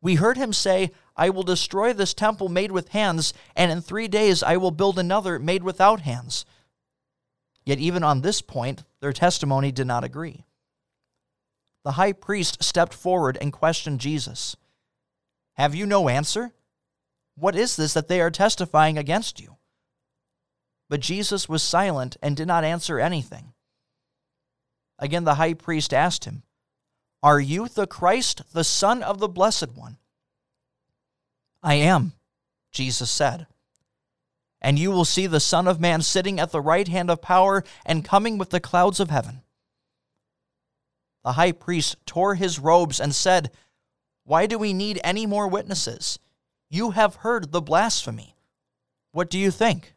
[0.00, 4.06] We heard him say, I will destroy this temple made with hands, and in three
[4.06, 6.44] days I will build another made without hands.
[7.64, 10.44] Yet, even on this point, their testimony did not agree.
[11.84, 14.56] The high priest stepped forward and questioned Jesus
[15.54, 16.52] Have you no answer?
[17.34, 19.56] What is this that they are testifying against you?
[20.88, 23.52] But Jesus was silent and did not answer anything.
[24.98, 26.42] Again, the high priest asked him,
[27.22, 29.96] Are you the Christ, the Son of the Blessed One?
[31.62, 32.12] I am,
[32.70, 33.46] Jesus said.
[34.60, 37.64] And you will see the Son of Man sitting at the right hand of power
[37.84, 39.42] and coming with the clouds of heaven.
[41.24, 43.50] The high priest tore his robes and said,
[44.24, 46.18] Why do we need any more witnesses?
[46.70, 48.36] You have heard the blasphemy.
[49.12, 49.94] What do you think?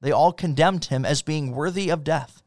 [0.00, 2.42] They all condemned him as being worthy of death.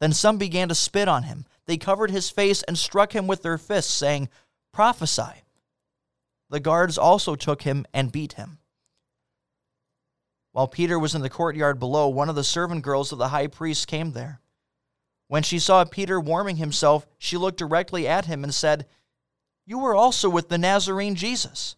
[0.00, 1.46] Then some began to spit on him.
[1.72, 4.28] They covered his face and struck him with their fists, saying,
[4.74, 5.42] Prophesy.
[6.50, 8.58] The guards also took him and beat him.
[10.50, 13.46] While Peter was in the courtyard below, one of the servant girls of the high
[13.46, 14.42] priest came there.
[15.28, 18.84] When she saw Peter warming himself, she looked directly at him and said,
[19.64, 21.74] You were also with the Nazarene Jesus.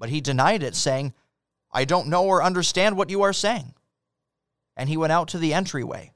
[0.00, 1.14] But he denied it, saying,
[1.70, 3.74] I don't know or understand what you are saying.
[4.76, 6.10] And he went out to the entryway.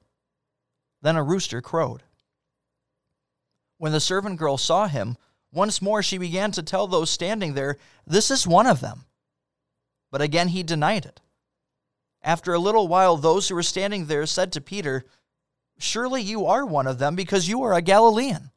[1.03, 2.03] Then a rooster crowed.
[3.79, 5.17] When the servant girl saw him,
[5.53, 9.07] once more she began to tell those standing there, This is one of them.
[10.11, 11.21] But again he denied it.
[12.23, 15.07] After a little while, those who were standing there said to Peter,
[15.79, 18.51] Surely you are one of them, because you are a Galilean.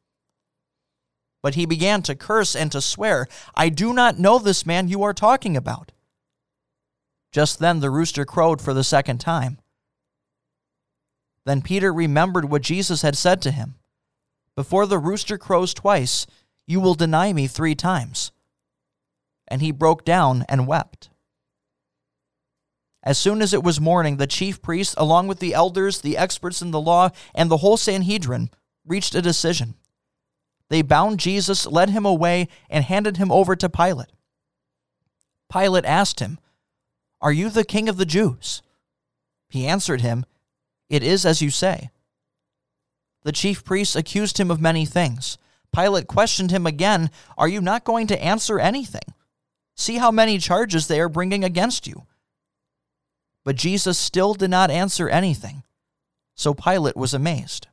[1.44, 5.04] But he began to curse and to swear, I do not know this man you
[5.04, 5.92] are talking about.
[7.32, 9.60] Just then the rooster crowed for the second time.
[11.46, 13.76] Then Peter remembered what Jesus had said to him
[14.56, 16.28] Before the rooster crows twice,
[16.68, 18.32] you will deny me three times.
[19.48, 21.10] And he broke down and wept.
[23.04, 26.62] As soon as it was morning, the chief priests, along with the elders, the experts
[26.62, 28.50] in the law, and the whole Sanhedrin,
[28.86, 29.76] reached a decision.
[30.70, 34.12] They bound Jesus, led him away, and handed him over to Pilate.
[35.52, 36.40] Pilate asked him,
[37.20, 38.62] Are you the king of the Jews?
[39.50, 40.26] He answered him,
[40.88, 41.90] It is as you say.
[43.24, 45.38] The chief priests accused him of many things.
[45.74, 49.14] Pilate questioned him again, Are you not going to answer anything?
[49.76, 52.06] See how many charges they are bringing against you.
[53.44, 55.64] But Jesus still did not answer anything,
[56.36, 57.68] so Pilate was amazed.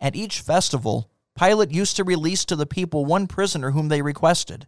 [0.00, 4.66] At each festival, Pilate used to release to the people one prisoner whom they requested.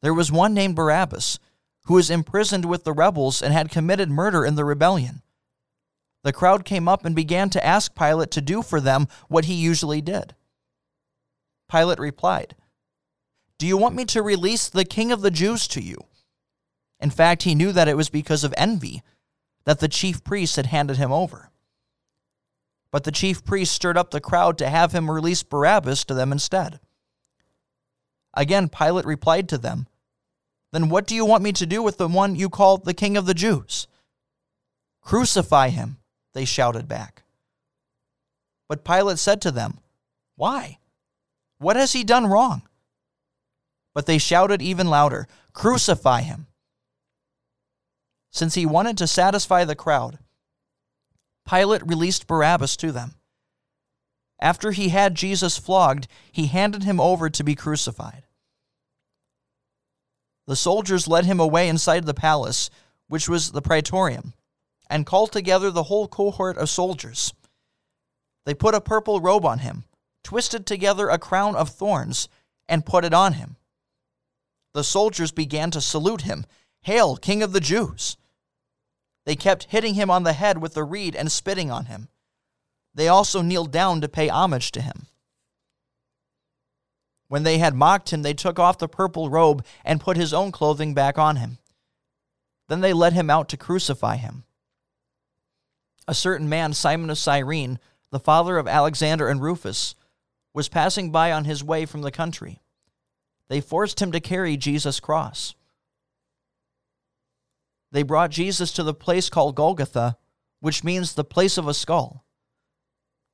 [0.00, 1.38] There was one named Barabbas,
[1.84, 5.22] who was imprisoned with the rebels and had committed murder in the rebellion.
[6.24, 9.54] The crowd came up and began to ask Pilate to do for them what he
[9.54, 10.34] usually did.
[11.70, 12.56] Pilate replied,
[13.58, 15.98] Do you want me to release the king of the Jews to you?
[17.00, 19.02] In fact, he knew that it was because of envy
[19.64, 21.50] that the chief priests had handed him over.
[22.90, 26.32] But the chief priests stirred up the crowd to have him release Barabbas to them
[26.32, 26.80] instead.
[28.34, 29.86] Again, Pilate replied to them,
[30.72, 33.16] Then what do you want me to do with the one you call the king
[33.16, 33.86] of the Jews?
[35.02, 35.98] Crucify him,
[36.38, 37.24] they shouted back.
[38.68, 39.80] But Pilate said to them,
[40.36, 40.78] Why?
[41.58, 42.62] What has he done wrong?
[43.92, 46.46] But they shouted even louder, Crucify him
[48.30, 50.20] since he wanted to satisfy the crowd.
[51.48, 53.16] Pilate released Barabbas to them.
[54.40, 58.22] After he had Jesus flogged, he handed him over to be crucified.
[60.46, 62.70] The soldiers led him away inside the palace,
[63.08, 64.34] which was the praetorium,
[64.90, 67.32] and called together the whole cohort of soldiers.
[68.46, 69.84] They put a purple robe on him,
[70.24, 72.28] twisted together a crown of thorns,
[72.68, 73.56] and put it on him.
[74.74, 76.44] The soldiers began to salute him
[76.82, 78.16] Hail, King of the Jews!
[79.26, 82.08] They kept hitting him on the head with the reed and spitting on him.
[82.94, 85.06] They also kneeled down to pay homage to him.
[87.28, 90.50] When they had mocked him, they took off the purple robe and put his own
[90.50, 91.58] clothing back on him.
[92.68, 94.44] Then they led him out to crucify him.
[96.08, 97.78] A certain man, Simon of Cyrene,
[98.10, 99.94] the father of Alexander and Rufus,
[100.52, 102.60] was passing by on his way from the country.
[103.46, 105.54] They forced him to carry Jesus' cross
[107.90, 110.16] they brought Jesus to the place called Golgotha,
[110.60, 112.24] which means the place of a skull.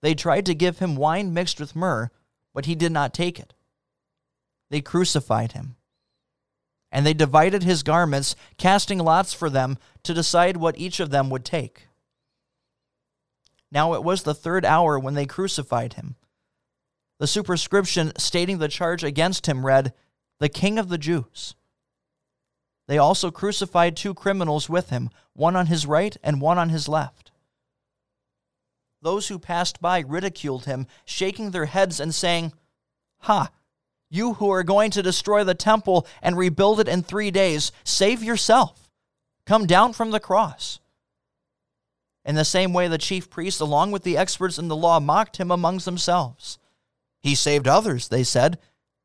[0.03, 2.11] They tried to give him wine mixed with myrrh,
[2.53, 3.55] but he did not take it.
[4.71, 5.77] They crucified him.
[6.93, 11.31] And they divided his garments, casting lots for them to decide what each of them
[11.31, 11.89] would take.
[13.75, 16.15] Now it was the third hour when they crucified him.
[17.19, 19.93] The superscription stating the charge against him read,
[20.39, 21.57] The King of the Jews.
[22.87, 26.89] They also crucified two criminals with him, one on his right and one on his
[26.89, 27.33] left.
[29.03, 32.53] Those who passed by ridiculed him, shaking their heads and saying,
[33.21, 33.51] Ha!
[34.09, 38.23] You who are going to destroy the temple and rebuild it in three days, save
[38.23, 38.89] yourself.
[39.47, 40.79] Come down from the cross.
[42.25, 45.37] In the same way, the chief priests, along with the experts in the law, mocked
[45.37, 46.59] him amongst themselves.
[47.23, 48.59] He saved others, they said.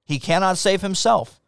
[0.05, 1.39] He cannot save himself.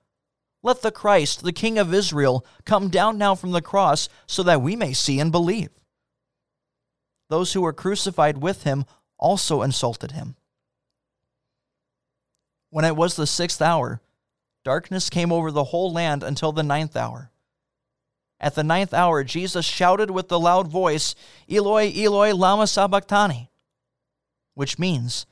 [0.64, 4.62] Let the Christ, the King of Israel, come down now from the cross so that
[4.62, 5.70] we may see and believe.
[7.30, 8.86] Those who were crucified with him
[9.18, 10.36] also insulted him.
[12.70, 14.02] When it was the sixth hour,
[14.64, 17.31] darkness came over the whole land until the ninth hour.
[18.42, 21.14] At the ninth hour, Jesus shouted with a loud voice,
[21.48, 23.52] Eloi, Eloi, lama sabachthani,
[24.56, 25.28] which means,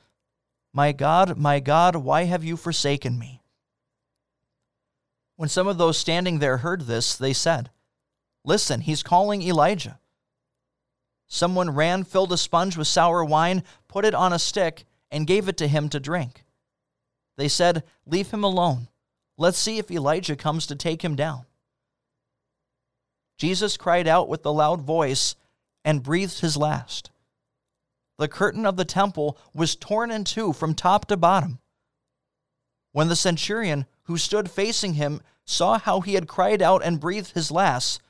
[0.72, 3.42] My God, my God, why have you forsaken me?
[5.34, 7.70] When some of those standing there heard this, they said,
[8.44, 9.98] Listen, he's calling Elijah.
[11.26, 15.48] Someone ran, filled a sponge with sour wine, put it on a stick, and gave
[15.48, 16.44] it to him to drink.
[17.36, 18.86] They said, Leave him alone.
[19.36, 21.46] Let's see if Elijah comes to take him down.
[23.40, 25.34] Jesus cried out with a loud voice
[25.82, 27.10] and breathed his last.
[28.18, 31.58] The curtain of the temple was torn in two from top to bottom.
[32.92, 37.32] When the centurion who stood facing him saw how he had cried out and breathed
[37.32, 38.02] his last,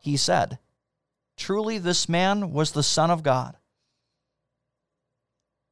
[0.00, 0.58] he said,
[1.36, 3.56] Truly this man was the Son of God.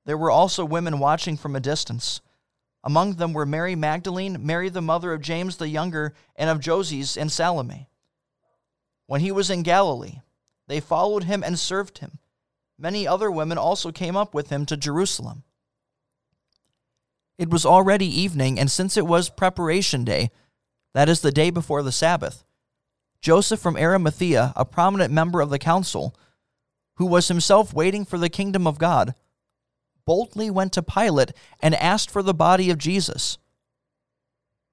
[0.07, 2.21] There were also women watching from a distance.
[2.85, 7.17] Among them were Mary Magdalene, Mary the mother of James the younger, and of Joses
[7.17, 7.89] and Salome.
[9.11, 10.21] When he was in Galilee,
[10.69, 12.21] they followed him and served him.
[12.79, 15.43] Many other women also came up with him to Jerusalem.
[17.37, 20.31] It was already evening, and since it was preparation day,
[20.95, 22.45] that is the day before the Sabbath,
[23.21, 26.15] Joseph from Arimathea, a prominent member of the council,
[26.95, 29.17] who was himself waiting for the kingdom of God,
[30.07, 33.39] boldly went to Pilate and asked for the body of Jesus.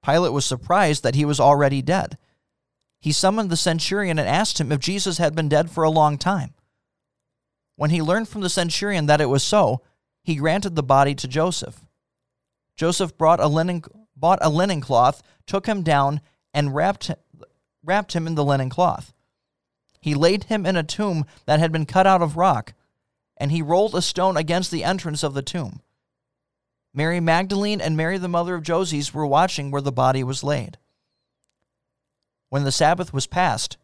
[0.00, 2.16] Pilate was surprised that he was already dead.
[3.00, 6.18] He summoned the centurion and asked him if Jesus had been dead for a long
[6.18, 6.54] time.
[7.76, 9.82] When he learned from the centurion that it was so,
[10.22, 11.84] he granted the body to Joseph.
[12.74, 13.82] Joseph brought a linen,
[14.16, 16.20] bought a linen cloth, took him down,
[16.52, 17.10] and wrapped,
[17.84, 19.12] wrapped him in the linen cloth.
[20.00, 22.74] He laid him in a tomb that had been cut out of rock,
[23.36, 25.80] and he rolled a stone against the entrance of the tomb.
[26.92, 30.78] Mary Magdalene and Mary, the mother of Joses, were watching where the body was laid.
[32.48, 33.76] When the Sabbath was past,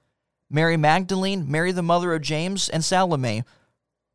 [0.50, 3.42] Mary Magdalene, Mary, the mother of James, and Salome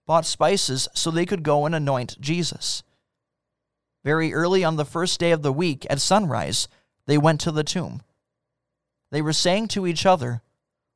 [0.06, 2.84] bought spices so they could go and anoint Jesus.
[4.04, 6.68] Very early on the first day of the week, at sunrise,
[7.06, 8.02] they went to the tomb.
[9.12, 10.42] They were saying to each other,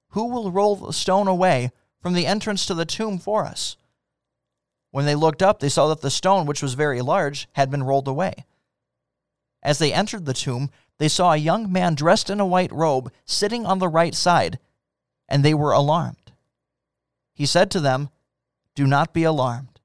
[0.09, 3.75] Who will roll the stone away from the entrance to the tomb for us?
[4.91, 7.83] When they looked up, they saw that the stone, which was very large, had been
[7.83, 8.45] rolled away.
[9.61, 13.11] As they entered the tomb, they saw a young man dressed in a white robe
[13.25, 14.59] sitting on the right side,
[15.27, 16.31] and they were alarmed.
[17.33, 18.09] He said to them,
[18.75, 19.79] Do not be alarmed.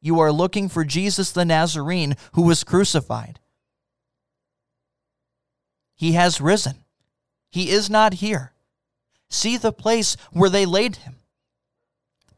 [0.00, 3.38] You are looking for Jesus the Nazarene who was crucified.
[5.94, 6.84] He has risen.
[7.50, 8.54] He is not here.
[9.28, 11.16] See the place where they laid him.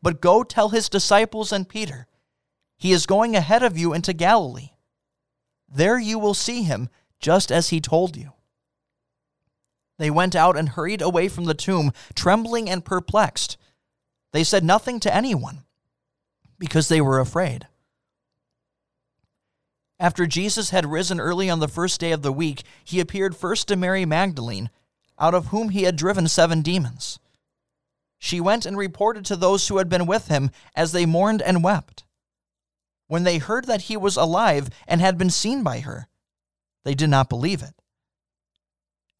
[0.02, 2.08] But go tell his disciples and Peter,
[2.76, 4.70] he is going ahead of you into Galilee.
[5.68, 6.88] There you will see him,
[7.22, 8.32] just as he told you.
[9.98, 13.56] They went out and hurried away from the tomb, trembling and perplexed.
[14.32, 15.64] They said nothing to anyone,
[16.58, 17.68] because they were afraid.
[19.98, 23.68] After Jesus had risen early on the first day of the week, he appeared first
[23.68, 24.68] to Mary Magdalene,
[25.18, 27.20] out of whom he had driven seven demons
[28.24, 31.64] she went and reported to those who had been with him as they mourned and
[31.64, 32.04] wept.
[33.08, 36.06] When they heard that he was alive and had been seen by her,
[36.84, 37.74] they did not believe it.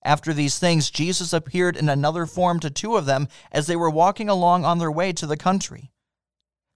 [0.04, 3.90] After these things, Jesus appeared in another form to two of them as they were
[3.90, 5.92] walking along on their way to the country.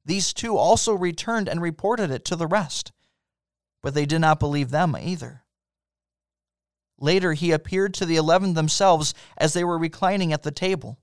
[0.05, 2.93] These two also returned and reported it to the rest,
[3.83, 5.43] but they did not believe them either.
[6.99, 10.99] Later, he appeared to the eleven themselves as they were reclining at the table.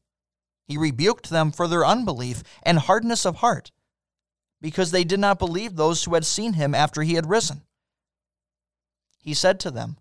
[0.65, 3.71] He rebuked them for their unbelief and hardness of heart,
[4.61, 7.63] because they did not believe those who had seen him after he had risen.
[9.23, 9.97] He said to them,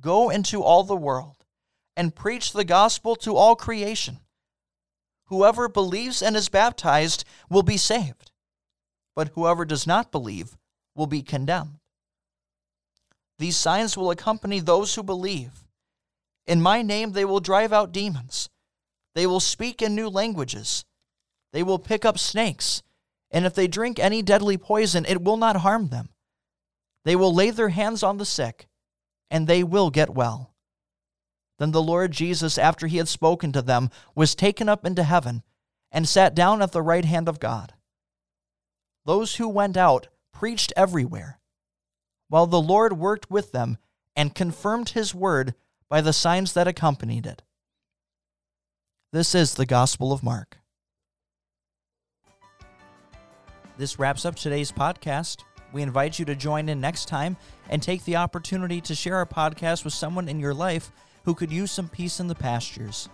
[0.00, 1.44] Go into all the world
[1.94, 4.20] and preach the gospel to all creation.
[5.26, 8.30] Whoever believes and is baptized will be saved,
[9.14, 10.56] but whoever does not believe
[10.94, 11.78] will be condemned.
[13.38, 15.64] These signs will accompany those who believe.
[16.46, 18.48] In my name they will drive out demons.
[19.14, 20.86] They will speak in new languages.
[21.52, 22.82] They will pick up snakes.
[23.30, 26.10] And if they drink any deadly poison, it will not harm them.
[27.06, 28.66] They will lay their hands on the sick,
[29.30, 30.52] and they will get well.
[31.56, 35.44] Then the Lord Jesus, after he had spoken to them, was taken up into heaven
[35.92, 37.74] and sat down at the right hand of God.
[39.04, 41.38] Those who went out preached everywhere,
[42.28, 43.78] while the Lord worked with them
[44.16, 45.54] and confirmed his word
[45.88, 47.40] by the signs that accompanied it.
[49.12, 50.58] This is the Gospel of Mark.
[53.78, 55.44] This wraps up today's podcast.
[55.72, 57.36] We invite you to join in next time
[57.68, 60.92] and take the opportunity to share our podcast with someone in your life
[61.24, 63.08] who could use some peace in the pastures.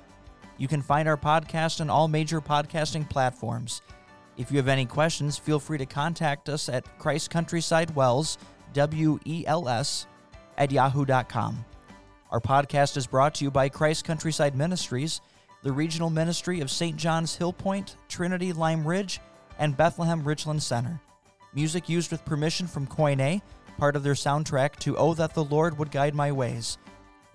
[0.58, 3.82] You can find our podcast on all major podcasting platforms.
[4.36, 8.38] If you have any questions, feel free to contact us at Christ Countryside WELS,
[8.74, 10.06] W E L S,
[10.58, 11.64] at yahoo.com.
[12.30, 15.20] Our podcast is brought to you by Christ Countryside Ministries
[15.62, 16.96] the regional ministry of St.
[16.96, 19.20] John's Hill Point, Trinity Lime Ridge,
[19.58, 21.00] and Bethlehem Richland Center.
[21.54, 23.42] Music used with permission from Koine,
[23.76, 26.78] part of their soundtrack to Oh That the Lord Would Guide My Ways.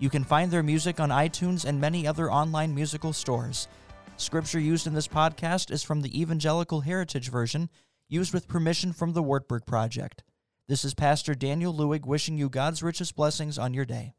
[0.00, 3.68] You can find their music on iTunes and many other online musical stores.
[4.16, 7.70] Scripture used in this podcast is from the Evangelical Heritage Version,
[8.08, 10.24] used with permission from the Wartburg Project.
[10.66, 14.14] This is Pastor Daniel Lewig wishing you God's richest blessings on your day.